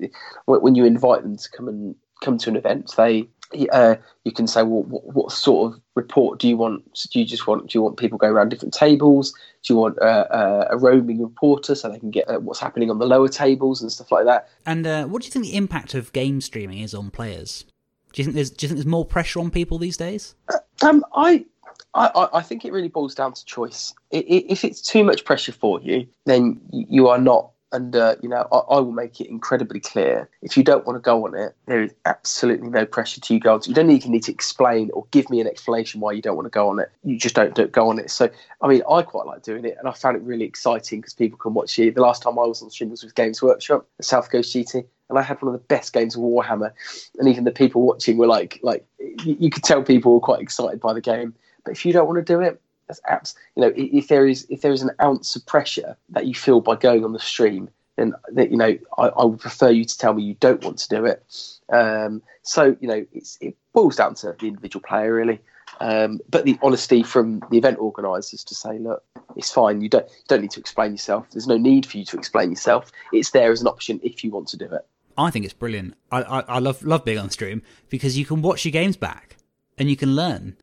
[0.46, 3.30] when you invite them to come and come to an event, they
[3.72, 6.84] uh, you can say, well, what, what, sort of report do you want?
[7.12, 7.70] Do you just want?
[7.70, 9.34] Do you want people go around different tables?
[9.64, 12.90] Do you want uh, uh, a roaming reporter so they can get uh, what's happening
[12.90, 14.50] on the lower tables and stuff like that?
[14.66, 17.66] And uh, what do you think the impact of game streaming is on players?
[18.14, 20.36] Do you think there's do you think there's more pressure on people these days?
[20.82, 21.46] Um, I,
[21.94, 23.94] I, I think it really boils down to choice.
[24.12, 28.48] If it's too much pressure for you, then you are not and uh, you know
[28.52, 30.30] I, I, will make it incredibly clear.
[30.42, 33.42] If you don't want to go on it there is absolutely no pressure to you
[33.46, 36.36] on you don't even need to explain or give me an explanation why you don't
[36.36, 36.92] want to go on it.
[37.04, 38.12] You just don't, don't go on it.
[38.12, 38.30] So
[38.62, 41.38] i mean i quite like doing it and i found it really exciting because people
[41.38, 41.92] can watch you.
[41.92, 44.86] the last time i was on stream was with games workshop at south coast gt
[45.10, 46.72] and I had one of the best games of Warhammer,
[47.18, 48.86] and even the people watching were like, like
[49.26, 51.34] you could tell people were quite excited by the game.
[51.66, 53.36] But if you don't want to do it, that's abs.
[53.56, 56.60] You know, if there is if there is an ounce of pressure that you feel
[56.60, 60.14] by going on the stream, then you know I, I would prefer you to tell
[60.14, 61.24] me you don't want to do it.
[61.72, 65.40] Um, so you know it boils down to the individual player really.
[65.82, 69.02] Um, but the honesty from the event organisers to say, look,
[69.38, 69.82] it's fine.
[69.82, 71.30] You don't you don't need to explain yourself.
[71.32, 72.92] There's no need for you to explain yourself.
[73.14, 74.86] It's there as an option if you want to do it.
[75.18, 75.96] I think it's brilliant.
[76.12, 79.38] I, I, I love love being on stream because you can watch your games back
[79.78, 80.58] and you can learn.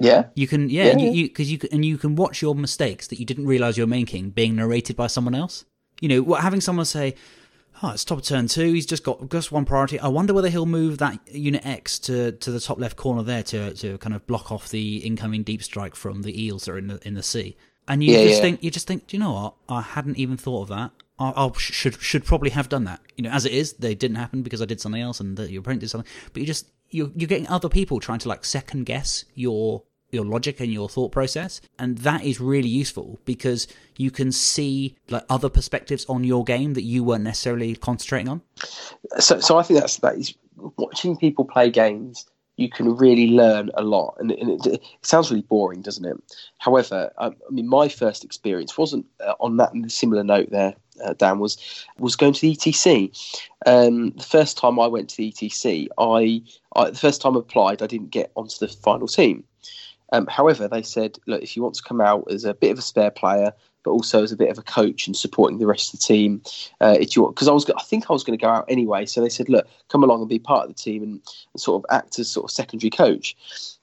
[0.00, 0.70] Yeah, you can.
[0.70, 1.10] Yeah, yeah.
[1.10, 3.86] you because you, you, and you can watch your mistakes that you didn't realize you're
[3.86, 5.64] making being narrated by someone else.
[6.00, 7.14] You know, what having someone say,
[7.82, 8.72] "Oh, it's top of turn two.
[8.72, 10.00] He's just got just one priority.
[10.00, 13.42] I wonder whether he'll move that unit X to, to the top left corner there
[13.44, 16.78] to to kind of block off the incoming deep strike from the eels that are
[16.78, 17.56] in the in the sea."
[17.90, 19.54] And you yeah, just think you just think, do you know what?
[19.68, 20.92] I hadn't even thought of that.
[21.18, 23.00] I, I should should probably have done that.
[23.16, 25.50] You know, as it is, they didn't happen because I did something else and the,
[25.50, 26.10] your opponent did something.
[26.32, 29.82] But you just you're you're getting other people trying to like second guess your
[30.12, 34.96] your logic and your thought process and that is really useful because you can see
[35.08, 38.42] like other perspectives on your game that you weren't necessarily concentrating on
[39.18, 40.34] so so i think that's that is
[40.76, 45.30] watching people play games you can really learn a lot and, and it, it, sounds
[45.30, 46.16] really boring doesn't it
[46.58, 51.14] however i, I mean my first experience wasn't uh, on that similar note there uh,
[51.14, 53.10] Dan was was going to the ETC.
[53.66, 56.42] Um, the first time I went to the ETC, I,
[56.76, 59.44] I the first time I applied, I didn't get onto the final team.
[60.12, 62.78] Um, however, they said, look, if you want to come out as a bit of
[62.78, 63.52] a spare player,
[63.82, 66.42] but also as a bit of a coach and supporting the rest of the team,
[66.80, 69.06] uh, it's your because I was I think I was going to go out anyway.
[69.06, 71.12] So they said, look, come along and be part of the team and,
[71.52, 73.36] and sort of act as sort of secondary coach.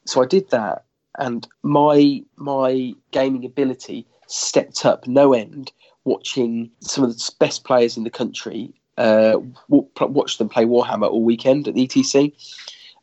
[0.06, 0.84] So I did that,
[1.18, 5.72] and my my gaming ability stepped up no end
[6.04, 11.24] watching some of the best players in the country uh, watch them play Warhammer all
[11.24, 12.34] weekend at the ETC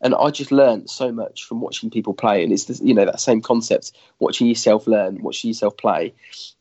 [0.04, 3.06] and I just learned so much from watching people play, and it's the, you know
[3.06, 6.14] that same concept: watching yourself learn, watching yourself play.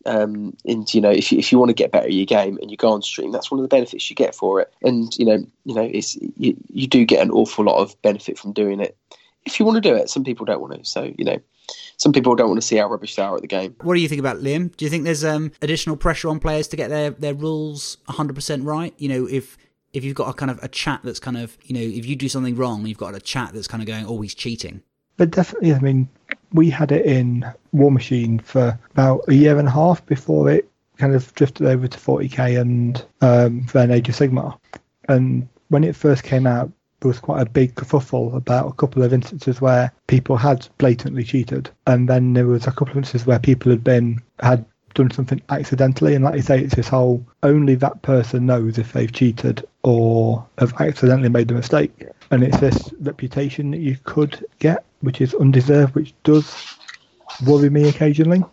[0.05, 2.57] Um, and you know, if you, if you want to get better at your game
[2.61, 4.73] and you go on stream, that's one of the benefits you get for it.
[4.81, 8.39] And you know, you know, it's you, you do get an awful lot of benefit
[8.39, 8.97] from doing it.
[9.45, 10.85] If you want to do it, some people don't want to.
[10.89, 11.39] So you know,
[11.97, 13.75] some people don't want to see how rubbish they are at the game.
[13.81, 14.75] What do you think about Liam?
[14.77, 18.65] Do you think there's um, additional pressure on players to get their, their rules 100%
[18.65, 18.93] right?
[18.97, 19.57] You know, if
[19.93, 22.15] if you've got a kind of a chat that's kind of you know if you
[22.15, 24.81] do something wrong you've got a chat that's kind of going oh he's cheating.
[25.15, 26.09] But definitely i mean
[26.53, 31.15] we had it in Warmachine for about a year and a half before it kind
[31.15, 34.57] of drifted over to 40k and um, then Age of Sigmar
[35.09, 36.71] and when it first came out
[37.03, 41.23] there was quite a big kerfuffle about a couple of instances where people had blatantly
[41.25, 41.69] cheated.
[41.85, 45.41] And then there was a couple of instances where people had been had done something
[45.49, 46.15] accidentally.
[46.15, 50.45] And like you say, it's this whole only that person knows if they've cheated or
[50.57, 52.07] have accidentally made the mistake.
[52.31, 56.55] And it's this reputation that you could get, which is undeserved, which does
[57.45, 58.43] worry me occasionally.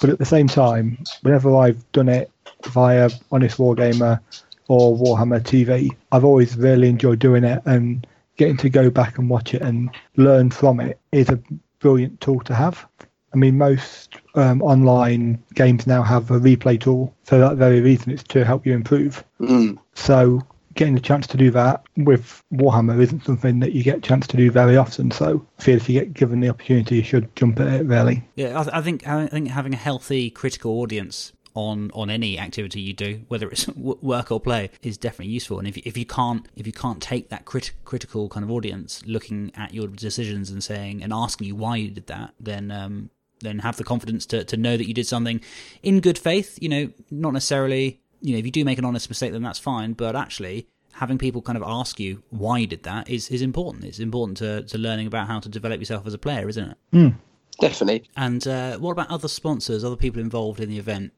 [0.00, 2.30] But at the same time, whenever I've done it
[2.66, 4.20] via Honest Wargamer
[4.68, 8.06] or Warhammer TV, I've always really enjoyed doing it and
[8.36, 11.38] getting to go back and watch it and learn from it is a
[11.80, 12.86] brilliant tool to have.
[13.32, 18.12] I mean, most um, online games now have a replay tool for that very reason.
[18.12, 19.24] It's to help you improve.
[19.40, 19.78] Mm.
[19.94, 20.40] So
[20.74, 24.26] getting the chance to do that with Warhammer isn't something that you get a chance
[24.28, 25.10] to do very often.
[25.10, 27.86] So I feel if you get given the opportunity, you should jump at it.
[27.86, 28.24] Really.
[28.36, 32.92] Yeah, I, think I think having a healthy critical audience on on any activity you
[32.92, 35.58] do, whether it's work or play, is definitely useful.
[35.58, 39.02] And if if you can't if you can't take that crit- critical kind of audience
[39.06, 43.10] looking at your decisions and saying and asking you why you did that, then um,
[43.40, 45.40] then have the confidence to, to know that you did something
[45.82, 46.58] in good faith.
[46.60, 49.58] You know, not necessarily, you know, if you do make an honest mistake, then that's
[49.58, 49.92] fine.
[49.92, 53.84] But actually, having people kind of ask you why you did that is, is important.
[53.84, 56.76] It's important to, to learning about how to develop yourself as a player, isn't it?
[56.92, 57.14] Mm.
[57.60, 58.08] Definitely.
[58.16, 61.12] And uh, what about other sponsors, other people involved in the event?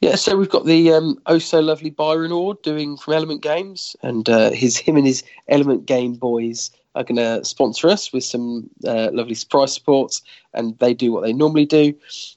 [0.00, 3.96] Yeah, so we've got the um, oh so lovely Byron Ord doing from Element Games,
[4.02, 8.24] and uh, his him and his Element Game boys are going to sponsor us with
[8.24, 10.20] some uh, lovely surprise support,
[10.52, 11.94] and they do what they normally do.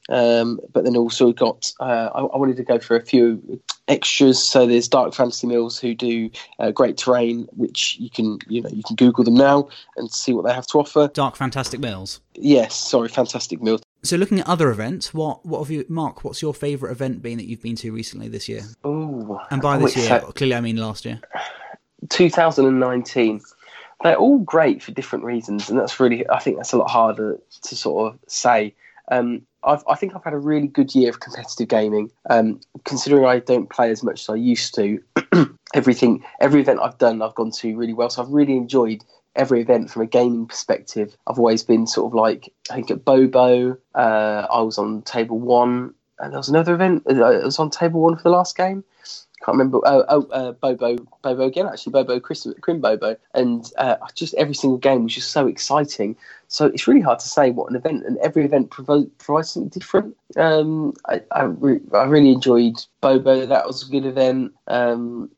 [0.10, 4.44] Um, but then also got uh, I, I, wanted to go for a few extras.
[4.44, 6.30] So there's Dark Fantasy Mills who do
[6.60, 10.34] uh, great terrain, which you can you know you can Google them now and see
[10.34, 11.10] what they have to offer.
[11.14, 12.22] Dark Fantastic Mills.
[12.36, 13.82] Yes, sorry, Fantastic Mills.
[14.04, 16.24] So looking at other events, what what have you, Mark?
[16.24, 18.64] What's your favourite event been that you've been to recently this year?
[18.84, 21.22] Oh, and by this year, clearly I mean last year.
[22.10, 23.42] 2019
[24.04, 27.40] they're all great for different reasons, and that's really I think that's a lot harder
[27.64, 28.76] to sort of say.
[29.10, 32.12] Um, i think I've had a really good year of competitive gaming.
[32.30, 35.02] Um, considering I don't play as much as I used to,
[35.74, 38.10] everything, every event I've done, I've gone to really well.
[38.10, 39.04] So I've really enjoyed
[39.36, 41.16] every event from a gaming perspective.
[41.28, 45.40] I've always been sort of like I think at Bobo, uh, I was on table
[45.40, 47.04] one, and there was another event.
[47.10, 48.84] Uh, I was on table one for the last game.
[49.44, 49.80] Can't remember.
[49.84, 51.68] Oh, oh uh, Bobo, Bobo again.
[51.68, 56.16] Actually, Bobo, Chris, Crim Bobo, and uh, just every single game was just so exciting.
[56.48, 59.70] So it's really hard to say what an event, and every event provo- provides something
[59.70, 60.16] different.
[60.38, 63.46] Um, I, I, re- I, really enjoyed Bobo.
[63.46, 64.54] That was a good event.
[64.68, 65.30] Um,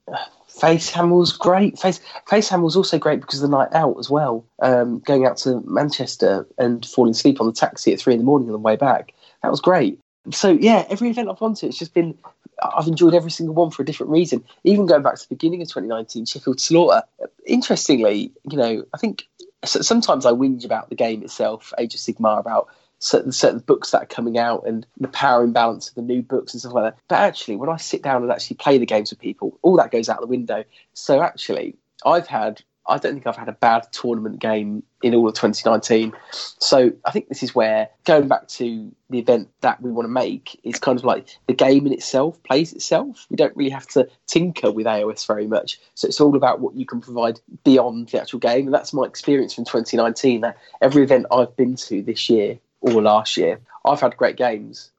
[0.50, 1.80] Facehammer was great.
[1.80, 2.00] Face
[2.30, 4.46] Facehammer was also great because of the night out as well.
[4.62, 8.26] Um, going out to Manchester and falling asleep on the taxi at three in the
[8.26, 9.14] morning on the way back.
[9.42, 10.00] That was great.
[10.32, 12.18] So yeah, every event I've gone to, it's just been
[12.62, 14.44] I've enjoyed every single one for a different reason.
[14.64, 17.04] Even going back to the beginning of 2019, Sheffield Slaughter.
[17.46, 19.28] Interestingly, you know, I think
[19.64, 24.04] sometimes I whinge about the game itself, Age of Sigmar, about certain certain books that
[24.04, 27.02] are coming out and the power imbalance of the new books and stuff like that.
[27.08, 29.92] But actually, when I sit down and actually play the games with people, all that
[29.92, 30.64] goes out the window.
[30.94, 31.76] So actually,
[32.06, 36.14] I've had I don't think I've had a bad tournament game in all of 2019.
[36.32, 40.12] So I think this is where going back to the event that we want to
[40.12, 43.26] make is kind of like the game in itself plays itself.
[43.30, 45.80] We don't really have to tinker with AOS very much.
[45.96, 48.66] So it's all about what you can provide beyond the actual game.
[48.66, 53.02] And that's my experience from 2019 that every event I've been to this year or
[53.02, 54.92] last year, I've had great games.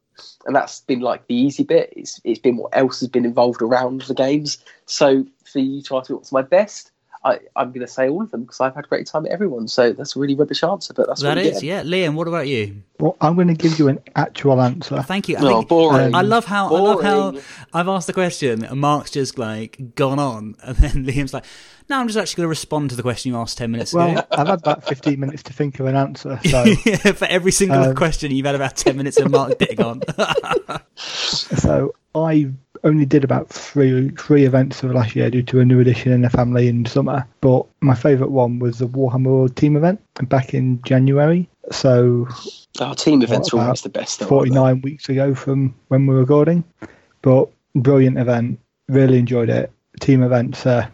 [0.47, 1.93] And that's been like the easy bit.
[1.95, 4.59] It's, it's been what else has been involved around the games.
[4.87, 6.91] So for you to ask me what's my best,
[7.27, 9.33] I, am going to say all of them because I've had a great time at
[9.33, 9.67] everyone.
[9.67, 11.83] So that's a really rubbish answer, but that's that is, yeah.
[11.83, 12.83] Liam, what about you?
[13.01, 15.03] Well, I'm going to give you an actual answer.
[15.03, 15.37] Thank you.
[15.37, 16.15] I no, think, boring.
[16.15, 16.85] I love how boring.
[16.85, 17.41] I love how
[17.73, 21.45] I've asked the question and Mark's just like gone on, and then Liam's like,
[21.89, 24.11] "No, I'm just actually going to respond to the question you asked ten minutes well,
[24.11, 26.41] ago." I've had about 15 minutes to think of an answer.
[26.47, 29.83] So yeah, for every single um, question, you've had about ten minutes of Mark bitting
[29.83, 30.03] on.
[30.95, 32.53] so I
[32.85, 36.23] only did about three three events of last year due to a new addition in
[36.23, 37.27] the family in summer.
[37.41, 41.49] But my favourite one was the Warhammer World team event back in January.
[41.71, 42.29] So
[42.81, 44.23] our team events are always the best.
[44.23, 46.65] Forty nine weeks ago from when we were recording,
[47.23, 48.61] but brilliant event.
[48.89, 49.73] Really enjoyed it.
[50.01, 50.91] Team events are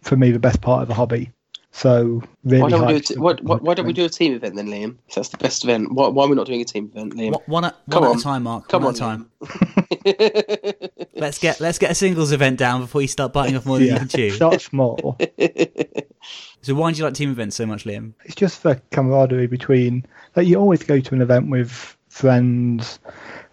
[0.00, 1.30] for me the best part of the hobby.
[1.74, 4.34] So really, why don't, we do, t- why, why, why don't we do a team
[4.34, 4.98] event then, Liam?
[5.08, 5.90] If that's the best event.
[5.90, 7.34] Why, why are we not doing a team event, Liam?
[7.46, 8.68] One, at, one at a time, Mark.
[8.68, 9.30] Come one on, time.
[11.14, 13.86] let's get let's get a singles event down before you start biting off more than
[13.86, 14.30] yeah, you can chew.
[14.30, 15.16] Start small.
[16.60, 18.12] so why do you like team events so much, Liam?
[18.24, 20.04] It's just the camaraderie between.
[20.36, 23.00] Like you always go to an event with friends,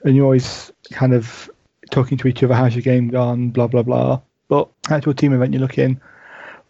[0.03, 1.49] and you're always kind of
[1.89, 2.53] talking to each other.
[2.53, 3.51] How's your game gone?
[3.51, 4.20] Blah blah blah.
[4.49, 6.01] But actual team event, you're looking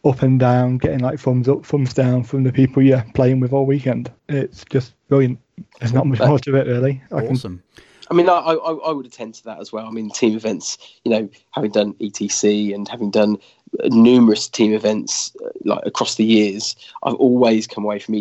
[0.06, 3.54] up and down, getting like thumbs up, thumbs down from the people you're playing with
[3.54, 4.12] all weekend.
[4.28, 5.40] It's just brilliant.
[5.80, 7.02] There's not much more to it, really.
[7.12, 7.62] I awesome.
[7.76, 7.84] Can...
[8.12, 9.86] I mean, I, I, I would attend to that as well.
[9.86, 13.38] I mean, team events, you know, having done ETC and having done
[13.86, 18.16] numerous team events uh, like across the years, I've always come away from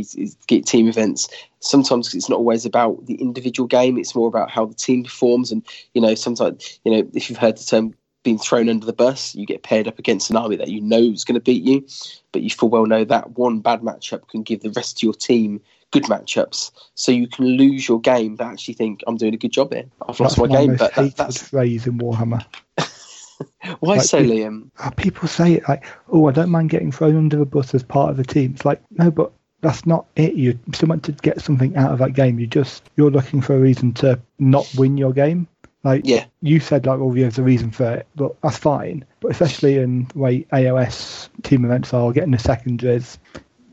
[0.46, 1.28] get team events.
[1.60, 5.50] Sometimes it's not always about the individual game; it's more about how the team performs.
[5.50, 5.62] And
[5.94, 9.34] you know, sometimes you know, if you've heard the term being thrown under the bus.
[9.34, 11.86] You get paired up against an army that you know is going to beat you,
[12.32, 15.14] but you full well know that one bad matchup can give the rest of your
[15.14, 15.60] team
[15.90, 16.70] good matchups.
[16.94, 19.86] So you can lose your game, but actually think I'm doing a good job here.
[20.06, 22.44] I've lost my game, but that, that's phrase in Warhammer.
[23.80, 24.70] Why like, so, Liam?
[24.78, 27.82] Uh, people say it like, "Oh, I don't mind getting thrown under the bus as
[27.82, 30.34] part of the team." It's like, no, but that's not it.
[30.34, 32.38] You still want to get something out of that game.
[32.38, 35.46] You just you're looking for a reason to not win your game.
[35.88, 36.26] Like yeah.
[36.42, 39.06] you said, like oh, there's a reason for it, but that's fine.
[39.20, 43.18] But especially in the way AOS team events are, getting the secondaries,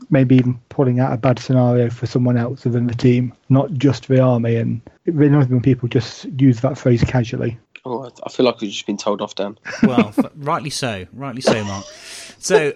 [0.08, 4.08] maybe even pulling out a bad scenario for someone else within the team, not just
[4.08, 4.56] the army.
[4.56, 7.58] And it really annoys when people just use that phrase casually.
[7.84, 9.58] Oh, I feel like we've just been told off, Dan.
[9.82, 11.84] Well, rightly so, rightly so, Mark.
[12.38, 12.72] So,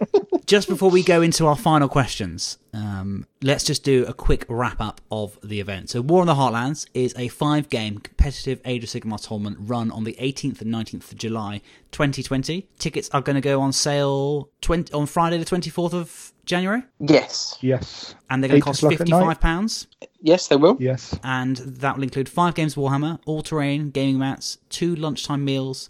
[0.46, 4.80] just before we go into our final questions, um, let's just do a quick wrap
[4.80, 5.90] up of the event.
[5.90, 9.90] So, War on the Heartlands is a five game competitive Age of Sigmar tournament run
[9.90, 11.60] on the 18th and 19th of July
[11.92, 12.68] 2020.
[12.78, 16.82] Tickets are going to go on sale 20, on Friday, the 24th of January?
[16.98, 17.56] Yes.
[17.60, 18.14] Yes.
[18.28, 19.86] And they're going to cost £55?
[20.20, 20.76] Yes, they will.
[20.80, 21.18] Yes.
[21.22, 25.88] And that will include five games of Warhammer, all terrain, gaming mats, two lunchtime meals,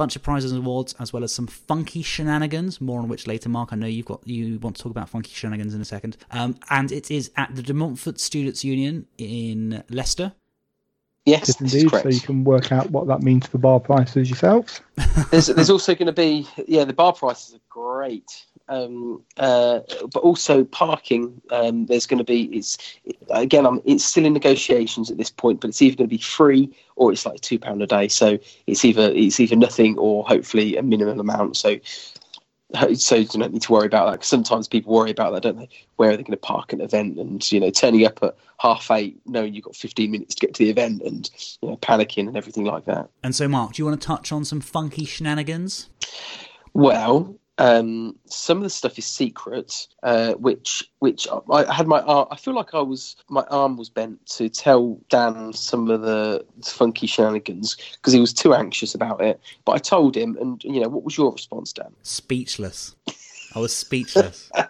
[0.00, 2.80] bunch of prizes and awards, as well as some funky shenanigans.
[2.80, 3.68] More on which later, Mark.
[3.70, 6.16] I know you've got you want to talk about funky shenanigans in a second.
[6.30, 10.32] Um, and it is at the De Montfort Students Union in Leicester.
[11.26, 11.90] Yes, yes indeed.
[11.90, 14.80] So you can work out what that means for bar prices yourselves.
[15.30, 18.46] there's, there's also going to be yeah, the bar prices are great.
[18.70, 19.80] Um, uh,
[20.12, 21.42] but also parking.
[21.50, 22.78] Um, there's going to be it's
[23.28, 23.66] again.
[23.66, 26.70] I'm, it's still in negotiations at this point, but it's either going to be free
[26.94, 28.06] or it's like two pound a day.
[28.06, 31.56] So it's either it's either nothing or hopefully a minimum amount.
[31.56, 31.80] So
[32.94, 34.12] so you don't need to worry about that.
[34.12, 35.68] Because sometimes people worry about that, don't they?
[35.96, 38.90] Where are they going to park an event, and you know, turning up at half
[38.90, 41.28] eight, knowing you've got 15 minutes to get to the event, and
[41.60, 43.08] you know, panicking and everything like that.
[43.22, 45.88] And so, Mark, do you want to touch on some funky shenanigans?
[46.72, 52.00] Well, um, some of the stuff is secret, uh, which which I, I had my
[52.00, 52.26] arm.
[52.30, 56.42] I feel like I was my arm was bent to tell Dan some of the
[56.64, 59.38] funky shenanigans because he was too anxious about it.
[59.66, 61.92] But I told him, and you know, what was your response, Dan?
[62.02, 62.96] Speechless.
[63.54, 64.50] I was speechless.
[64.54, 64.64] no,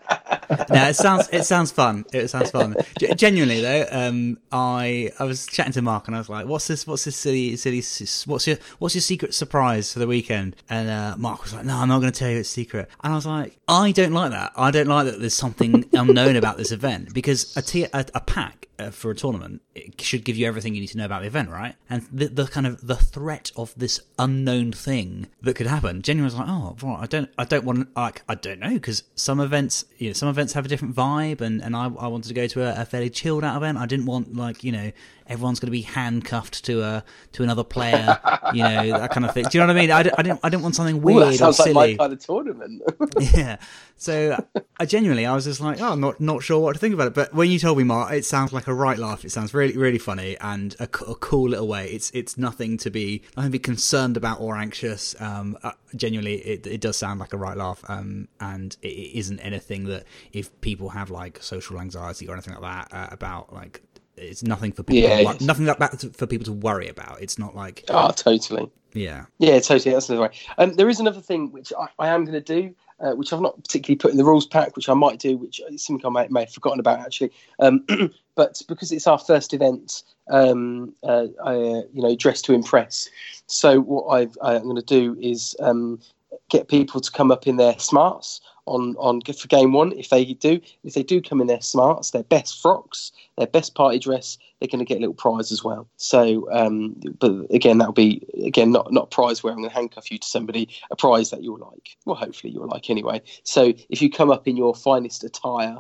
[0.88, 2.04] it sounds it sounds fun.
[2.12, 2.76] It sounds fun.
[2.98, 6.66] G- genuinely though, um, I I was chatting to Mark and I was like, "What's
[6.66, 6.86] this?
[6.86, 7.82] What's this silly silly?
[8.26, 11.76] What's your what's your secret surprise for the weekend?" And uh, Mark was like, "No,
[11.76, 14.30] I'm not going to tell you it's secret." And I was like, "I don't like
[14.30, 14.52] that.
[14.56, 15.20] I don't like that.
[15.20, 19.14] There's something unknown about this event because a, t- a, a pack Uh, for a
[19.14, 21.76] tournament it should give you everything you need to know about the event, right?
[21.88, 26.02] And the, the kind of the threat of this unknown thing that could happen.
[26.02, 29.04] Genuinely was like, oh, well, I don't, I don't want, like, I don't know, because
[29.14, 32.28] some events, you know, some events have a different vibe, and and I, I wanted
[32.28, 33.78] to go to a, a fairly chilled out event.
[33.78, 34.90] I didn't want like, you know,
[35.30, 38.18] everyone's going to be handcuffed to a to another player,
[38.52, 39.44] you know, that kind of thing.
[39.44, 39.90] Do you know what I mean?
[39.90, 41.74] I, I didn't, I didn't want something weird Ooh, that sounds or silly.
[41.74, 42.82] like my kind of tournament.
[43.34, 43.56] yeah.
[43.96, 44.44] So
[44.78, 47.06] I genuinely, I was just like, oh, I'm not not sure what to think about
[47.06, 47.14] it.
[47.14, 49.24] But when you told me, Mark, it sounds like a right laugh.
[49.24, 51.88] It sounds really really funny and a, a cool little way.
[51.90, 55.14] It's it's nothing to be nothing to be concerned about or anxious.
[55.20, 57.82] Um, uh, genuinely, it it does sound like a right laugh.
[57.88, 62.54] Um, and it, it isn't anything that if people have like social anxiety or anything
[62.54, 63.82] like that uh, about like
[64.16, 65.08] it's nothing for people.
[65.08, 67.22] Yeah, it's- nothing like that for people to worry about.
[67.22, 68.70] It's not like oh, totally.
[68.92, 69.26] yeah.
[69.38, 69.94] Yeah, totally.
[69.94, 70.34] That's another way.
[70.58, 73.40] Um, there is another thing which I, I am going to do, uh, which I've
[73.40, 76.10] not particularly put in the rules pack, which I might do, which is something I
[76.10, 77.32] may, may have forgotten about actually.
[77.58, 77.84] Um,
[78.34, 83.08] but because it's our first event, um, uh, I, uh, you know, dress to impress.
[83.46, 86.00] So what I've, I'm going to do is um,
[86.48, 88.40] get people to come up in their smarts
[88.70, 89.92] on on for game one.
[89.92, 93.74] If they do, if they do come in their smarts, their best frocks, their best
[93.74, 95.88] party dress, they're going to get a little prize as well.
[95.96, 100.10] So, um, but again, that'll be again not not prize where I'm going to handcuff
[100.10, 101.96] you to somebody, a prize that you'll like.
[102.06, 103.22] Well, hopefully you'll like anyway.
[103.42, 105.78] So if you come up in your finest attire.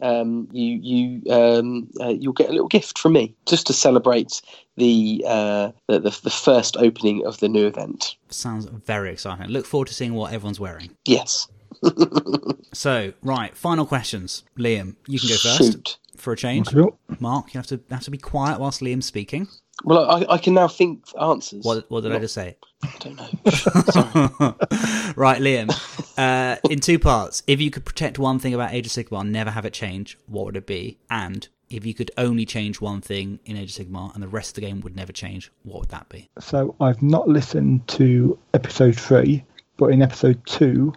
[0.00, 4.42] Um, you you um, uh, you'll get a little gift from me just to celebrate
[4.76, 8.16] the, uh, the the the first opening of the new event.
[8.28, 9.46] Sounds very exciting.
[9.46, 10.96] Look forward to seeing what everyone's wearing.
[11.04, 11.46] Yes,
[12.74, 14.44] So, right, final questions.
[14.58, 15.98] Liam, you can go first shoot.
[16.16, 16.70] for a change.
[16.70, 16.98] Cool.
[17.20, 19.46] Mark, you have to have to be quiet whilst Liam's speaking.
[19.84, 21.64] Well, I, I can now think answers.
[21.64, 22.56] What what did I just say?
[22.82, 24.56] I don't know.
[25.16, 25.68] Right, Liam.
[26.16, 29.32] Uh, in two parts, if you could protect one thing about Age of Sigmar, and
[29.32, 30.98] never have it change, what would it be?
[31.10, 34.50] And if you could only change one thing in Age of Sigmar and the rest
[34.50, 36.30] of the game would never change, what would that be?
[36.40, 39.44] So I've not listened to episode three,
[39.76, 40.94] but in episode two,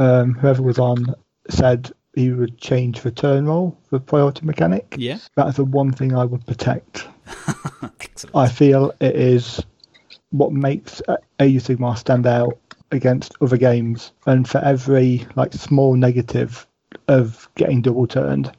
[0.00, 1.14] um, whoever was on
[1.50, 4.94] said he would change the turn roll for priority mechanic.
[4.98, 5.18] Yeah.
[5.36, 7.06] That's the one thing I would protect.
[8.00, 8.34] Excellent.
[8.34, 9.62] I feel it is
[10.30, 12.58] what makes of Sigmar stand out
[12.90, 14.12] against other games.
[14.26, 16.66] And for every like small negative
[17.08, 18.50] of getting double turned,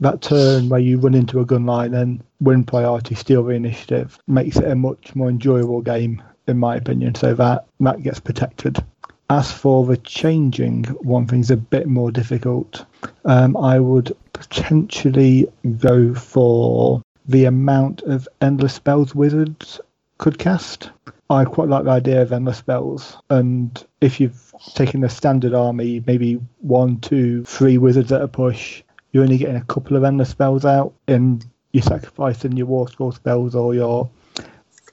[0.00, 4.18] that turn where you run into a gun line and win priority, steal the initiative,
[4.26, 7.14] makes it a much more enjoyable game, in my opinion.
[7.14, 8.82] So that that gets protected.
[9.28, 12.84] As for the changing, one thing's a bit more difficult.
[13.24, 15.48] Um, I would potentially
[15.78, 19.80] go for the amount of endless spells wizards
[20.18, 20.90] could cast.
[21.28, 26.04] I quite like the idea of endless spells, and if you've taken a standard army,
[26.06, 30.30] maybe one, two, three wizards at a push, you're only getting a couple of endless
[30.30, 34.08] spells out, and you're sacrificing your war scroll spells or your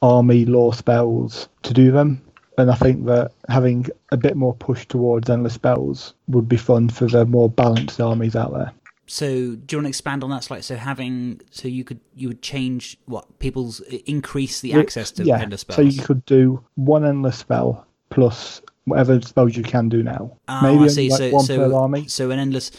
[0.01, 2.19] army lore spells to do them.
[2.58, 6.89] And I think that having a bit more push towards endless spells would be fun
[6.89, 8.72] for the more balanced armies out there.
[9.06, 10.62] So, do you want to expand on that slightly?
[10.62, 15.39] So, having so you could you would change what people's increase the access to yeah,
[15.41, 15.76] endless spells.
[15.76, 20.38] so you could do one endless spell plus whatever spells you can do now.
[20.47, 21.10] Oh, Maybe I see.
[21.10, 22.08] like so, one so, per army.
[22.08, 22.72] so an endless.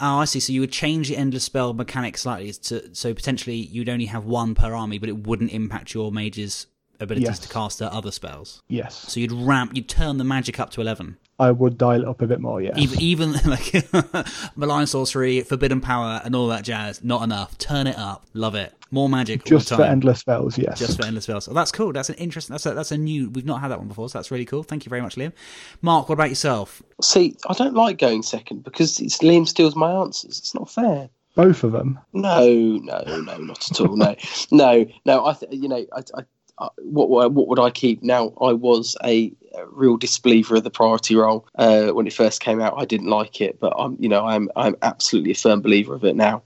[0.00, 0.40] Oh, I see.
[0.40, 4.24] So you would change the endless spell mechanic slightly to so potentially you'd only have
[4.24, 6.66] one per army, but it wouldn't impact your mage's
[7.00, 7.38] abilities Yes.
[7.40, 8.62] to cast their other spells.
[8.68, 11.16] Yes, So you'd ramp, you'd turn the magic up to eleven.
[11.40, 12.60] I would dial it up a bit more.
[12.60, 13.72] Yeah, Even, even like
[14.56, 17.04] malign sorcery, forbidden power, and all that jazz.
[17.04, 17.56] Not enough.
[17.58, 18.26] Turn it up.
[18.34, 18.74] Love it.
[18.90, 19.92] More magic just all for the time.
[19.92, 20.58] endless spells.
[20.58, 21.46] Yes, just for endless spells.
[21.46, 21.92] Oh, that's cool.
[21.92, 22.54] That's an interesting.
[22.54, 23.30] That's a, that's a new.
[23.30, 24.62] We've not had that one before, so that's really cool.
[24.64, 25.32] Thank you very much, Liam.
[25.82, 26.82] Mark, what about yourself?
[27.02, 30.38] See, I don't like going second because it's Liam steals my answers.
[30.38, 31.08] It's not fair.
[31.36, 32.00] both of them.
[32.14, 33.96] No, no, no, not at all.
[33.96, 34.16] No,
[34.50, 35.26] no, no.
[35.26, 36.22] I, th- you know, I, I, I,
[36.78, 38.02] what what what would I keep?
[38.02, 42.40] Now, I was a a real disbeliever of the priority roll uh, when it first
[42.40, 42.74] came out.
[42.76, 46.04] I didn't like it, but I'm you know I'm I'm absolutely a firm believer of
[46.04, 46.42] it now,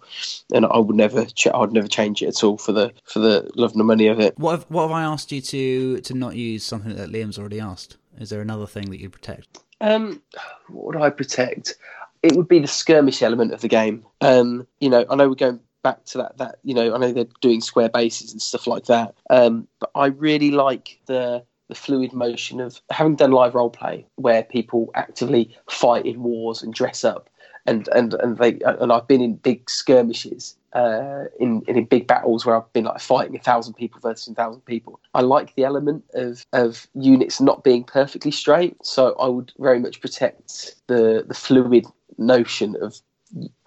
[0.52, 3.50] and I would never ch- I'd never change it at all for the for the
[3.54, 4.38] love and the money of it.
[4.38, 7.60] What have, what have I asked you to to not use something that Liam's already
[7.60, 7.96] asked?
[8.18, 9.58] Is there another thing that you'd protect?
[9.80, 10.22] Um,
[10.68, 11.74] what would I protect?
[12.22, 14.04] It would be the skirmish element of the game.
[14.20, 16.38] Um, you know, I know we're going back to that.
[16.38, 19.14] That you know, I know they're doing square bases and stuff like that.
[19.30, 24.06] Um, but I really like the the fluid motion of having done live role play
[24.16, 27.30] where people actively fight in wars and dress up
[27.66, 32.44] and and and they and I've been in big skirmishes uh, in in big battles
[32.44, 35.00] where I've been like fighting a thousand people versus a thousand people.
[35.14, 39.78] I like the element of of units not being perfectly straight, so I would very
[39.78, 41.86] much protect the the fluid
[42.18, 43.00] notion of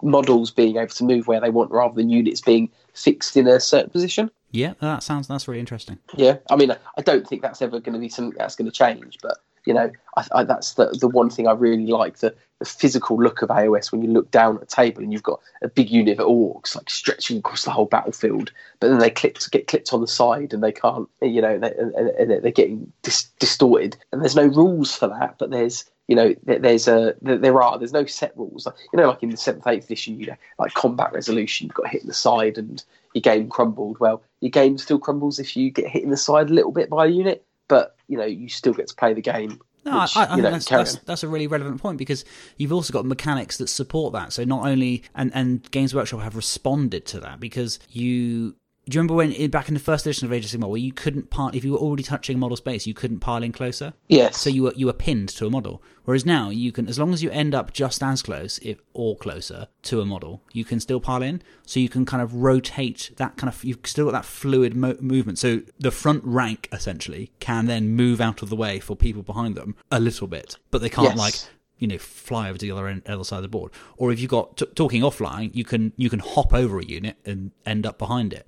[0.02, 3.60] models being able to move where they want rather than units being fixed in a
[3.60, 4.30] certain position.
[4.52, 5.98] Yeah, that sounds that's really interesting.
[6.14, 8.72] Yeah, I mean, I don't think that's ever going to be something that's going to
[8.72, 12.34] change, but you know, I, I, that's the the one thing I really like the
[12.58, 15.40] the physical look of AOS when you look down at a table and you've got
[15.62, 18.50] a big unit of orcs like stretching across the whole battlefield,
[18.80, 21.74] but then they clip get clipped on the side and they can't, you know, they,
[21.74, 23.96] and, and they're getting dis- distorted.
[24.10, 27.92] And there's no rules for that, but there's you know, there's a there are there's
[27.92, 28.66] no set rules.
[28.66, 31.74] Like, you know, like in the seventh, eighth edition, you know, like combat resolution, you've
[31.74, 32.84] got hit in the side and
[33.14, 33.98] your game crumbled.
[33.98, 36.90] Well, your game still crumbles if you get hit in the side a little bit
[36.90, 40.16] by a unit, but you know, you still get to play the game no, which,
[40.16, 42.24] I, I think know, that's, that's, that's, a really relevant point because
[42.56, 44.32] you've also got mechanics that support that.
[44.32, 48.56] So not only and and Games Workshop have responded to that because you
[48.88, 50.92] do you remember when back in the first edition of Age of Sigmar where you
[50.92, 53.94] couldn't part if you were already touching a model space you couldn't pile in closer?
[54.06, 54.38] Yes.
[54.38, 55.82] So you were you were pinned to a model.
[56.04, 59.16] Whereas now you can as long as you end up just as close if or
[59.16, 61.42] closer to a model, you can still pile in.
[61.64, 64.96] So you can kind of rotate that kind of you've still got that fluid mo-
[65.00, 65.40] movement.
[65.40, 69.56] So the front rank essentially can then move out of the way for people behind
[69.56, 71.18] them a little bit, but they can't yes.
[71.18, 71.34] like
[71.78, 73.72] you know fly over to the other end, other side of the board.
[73.96, 77.16] Or if you've got t- talking offline, you can you can hop over a unit
[77.24, 78.46] and end up behind it.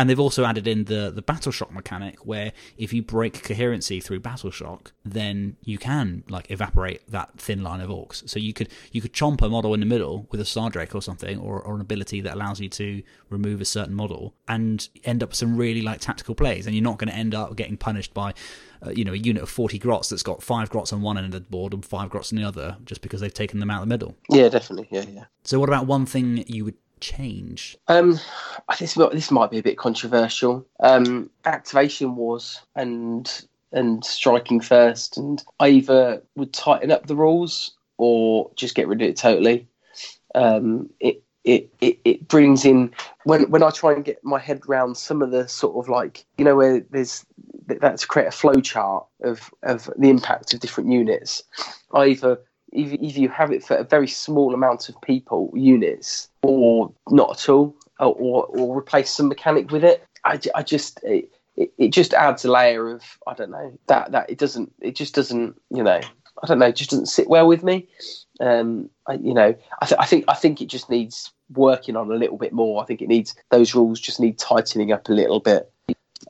[0.00, 4.00] And they've also added in the the battle shock mechanic, where if you break coherency
[4.00, 8.26] through battle shock, then you can like evaporate that thin line of orcs.
[8.26, 11.02] So you could you could chomp a model in the middle with a Stardrake or
[11.02, 15.22] something, or, or an ability that allows you to remove a certain model, and end
[15.22, 16.64] up with some really like tactical plays.
[16.64, 18.32] And you're not going to end up getting punished by
[18.86, 21.26] uh, you know, a unit of 40 grots that's got five grots on one end
[21.26, 23.82] of the board and five grots on the other just because they've taken them out
[23.82, 24.16] of the middle.
[24.30, 24.88] Yeah, definitely.
[24.90, 25.24] Yeah, yeah.
[25.44, 27.76] So, what about one thing you would change?
[27.88, 28.18] Um,
[28.78, 30.66] this this might be a bit controversial.
[30.80, 33.30] Um, activation wars and
[33.72, 39.02] and striking first, and I either would tighten up the rules or just get rid
[39.02, 39.68] of it totally.
[40.34, 42.92] Um, it, it it it brings in
[43.24, 46.24] when when I try and get my head around some of the sort of like
[46.36, 47.24] you know where there's
[47.66, 51.42] that's create a flow chart of of the impact of different units.
[51.92, 52.40] I either
[52.72, 57.30] if, if you have it for a very small amount of people units or not
[57.30, 62.14] at all or, or, replace some mechanic with it i, I just it, it, just
[62.14, 65.82] adds a layer of i don't know that that it doesn't it just doesn't you
[65.82, 66.00] know
[66.42, 67.88] i don't know it just doesn't sit well with me.
[68.40, 72.10] Um I, you know I, th- I think i think it just needs working on
[72.10, 72.80] a little bit more.
[72.82, 75.70] I think it needs those rules just need tightening up a little bit.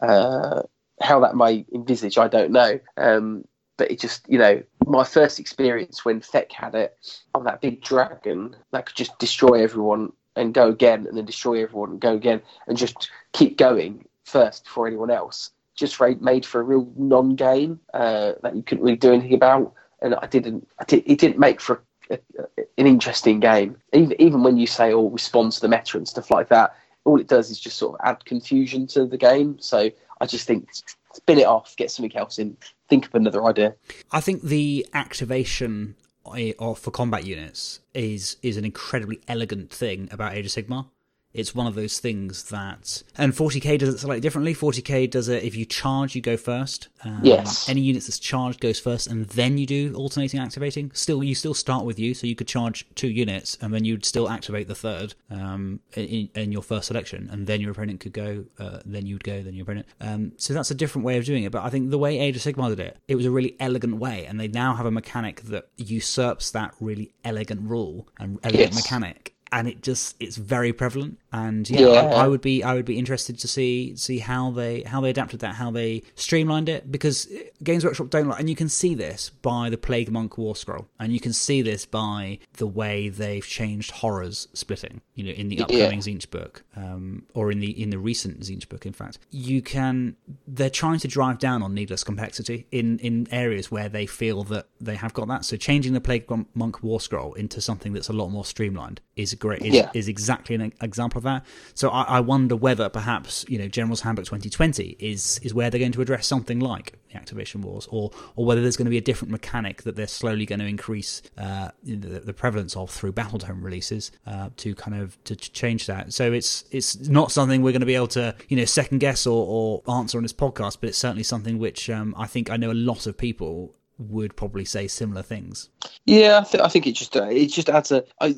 [0.01, 0.63] Uh
[1.01, 2.81] how that may envisage i don't know.
[2.97, 3.45] Um
[3.77, 6.97] but it just you know my first experience when Feck had it
[7.35, 11.63] on that big dragon that could just destroy everyone and go again and then destroy
[11.63, 15.51] everyone and go again and just keep going first before anyone else.
[15.77, 19.73] Just made for a real non-game uh, that you couldn't really do anything about
[20.03, 23.77] and I didn't I it didn't make for a, a, an interesting game.
[23.93, 26.75] Even, even when you say oh respond to the meta and stuff like that
[27.05, 29.59] all it does is just sort of add confusion to the game.
[29.59, 29.91] So
[30.21, 30.69] I just think
[31.15, 32.57] spin it off get something else in
[32.89, 33.75] think of another idea.
[34.13, 35.97] I think the activation
[36.37, 40.87] eh, for combat units is is an incredibly elegant thing about Age of Sigmar.
[41.33, 44.55] It's one of those things that, and 40k does it slightly differently.
[44.55, 46.89] 40k does it if you charge, you go first.
[47.05, 47.69] Um, yes.
[47.69, 50.91] Any units that's charged goes first, and then you do alternating activating.
[50.93, 54.05] Still, you still start with you, so you could charge two units, and then you'd
[54.05, 58.13] still activate the third um, in, in, your first selection, and then your opponent could
[58.13, 58.45] go.
[58.59, 59.87] Uh, then you'd go, then your opponent.
[60.01, 61.53] Um, so that's a different way of doing it.
[61.53, 63.97] But I think the way Age of Sigmar did it, it was a really elegant
[63.97, 68.75] way, and they now have a mechanic that usurps that really elegant rule and elegant
[68.75, 68.83] yes.
[68.83, 71.19] mechanic and it just it's very prevalent.
[71.33, 72.01] And yeah, yeah.
[72.03, 75.11] I, I, would be i would be interested to see see how they how they
[75.11, 76.91] adapted that how they streamlined it.
[76.91, 77.29] Because
[77.63, 80.89] games workshop don't like and you can see this by the plague monk war scroll
[80.99, 85.49] and you can see this by the way they've changed horrors splitting you know, in
[85.49, 85.99] the upcoming yeah.
[85.99, 90.17] Tzeentch book, um, or in the in the recent Tzeentch book, in fact, you can.
[90.47, 94.69] They're trying to drive down on needless complexity in in areas where they feel that
[94.81, 95.45] they have got that.
[95.45, 96.25] So changing the Plague
[96.55, 99.61] Monk War Scroll into something that's a lot more streamlined is great.
[99.63, 99.91] Is, yeah.
[99.93, 101.45] is exactly an example of that.
[101.75, 105.81] So I, I wonder whether perhaps you know General's Handbook 2020 is is where they're
[105.81, 108.99] going to address something like the activation wars, or or whether there's going to be
[108.99, 113.13] a different mechanic that they're slowly going to increase uh, the, the, prevalence of through
[113.13, 116.13] Battletome releases uh, to kind of to change that.
[116.13, 119.27] So it's it's not something we're going to be able to you know second guess
[119.27, 119.47] or,
[119.87, 122.71] or answer on this podcast, but it's certainly something which um, I think I know
[122.71, 125.69] a lot of people would probably say similar things.
[126.07, 128.05] Yeah, I, th- I think it just uh, it just adds a.
[128.21, 128.35] I,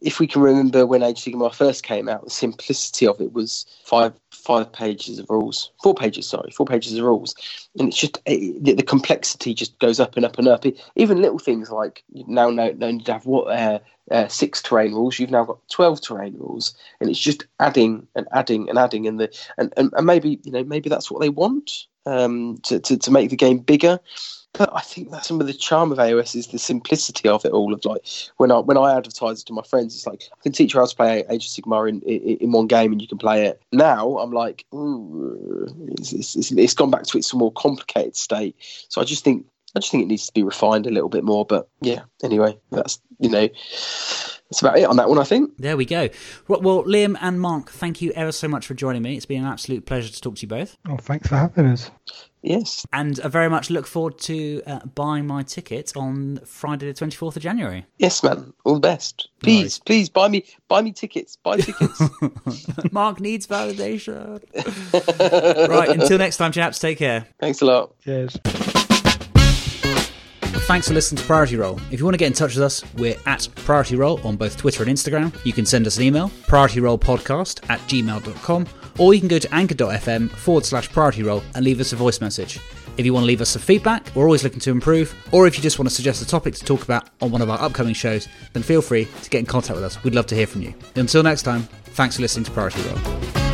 [0.00, 3.66] if we can remember when Age Sigmar first came out, the simplicity of it was
[3.84, 4.12] five
[4.46, 7.34] five pages of rules, four pages, sorry, four pages of rules,
[7.78, 10.64] and it's just it, the, complexity just goes up and up and up.
[10.64, 13.48] It, even little things like now no no need to have what.
[13.48, 13.80] Uh,
[14.12, 15.18] uh, six terrain rules.
[15.18, 19.08] You've now got twelve terrain rules, and it's just adding and adding and adding.
[19.08, 22.78] And the and, and, and maybe you know maybe that's what they want um, to,
[22.80, 24.00] to to make the game bigger.
[24.52, 27.52] But I think that's some of the charm of AOS is the simplicity of it
[27.52, 27.74] all.
[27.74, 28.06] Of like
[28.38, 30.80] when I when I advertise it to my friends, it's like I can teach you
[30.80, 33.46] how to play Age of Sigmar in, in, in one game and you can play
[33.46, 33.60] it.
[33.72, 38.56] Now I'm like, it's, it's, it's gone back to its more complicated state.
[38.88, 41.24] So I just think I just think it needs to be refined a little bit
[41.24, 41.44] more.
[41.44, 43.48] But yeah, anyway, that's you know
[44.50, 45.56] that's about it on that one, I think.
[45.58, 46.08] There we go.
[46.46, 49.16] Well, well, Liam and Mark, thank you ever so much for joining me.
[49.16, 50.76] It's been an absolute pleasure to talk to you both.
[50.88, 51.90] Oh, thanks for having us.
[52.42, 52.86] Yes.
[52.92, 57.36] And I very much look forward to uh, buying my ticket on Friday the 24th
[57.36, 57.86] of January.
[57.98, 58.52] Yes, man.
[58.64, 59.30] All the best.
[59.40, 59.78] Please, nice.
[59.80, 61.36] please buy me buy me tickets.
[61.36, 62.00] Buy tickets.
[62.92, 64.40] Mark needs validation.
[65.68, 67.26] right, until next time, chaps, take care.
[67.40, 67.98] Thanks a lot.
[68.00, 68.38] Cheers.
[70.64, 71.78] Thanks for listening to Priority Roll.
[71.92, 74.56] If you want to get in touch with us, we're at Priority Roll on both
[74.56, 75.32] Twitter and Instagram.
[75.44, 78.66] You can send us an email, priorityrollpodcast at gmail.com,
[78.98, 82.20] or you can go to anchor.fm forward slash priority roll and leave us a voice
[82.20, 82.58] message.
[82.96, 85.56] If you want to leave us some feedback, we're always looking to improve, or if
[85.56, 87.94] you just want to suggest a topic to talk about on one of our upcoming
[87.94, 90.02] shows, then feel free to get in contact with us.
[90.02, 90.74] We'd love to hear from you.
[90.96, 91.62] Until next time,
[91.94, 93.45] thanks for listening to Priority Roll.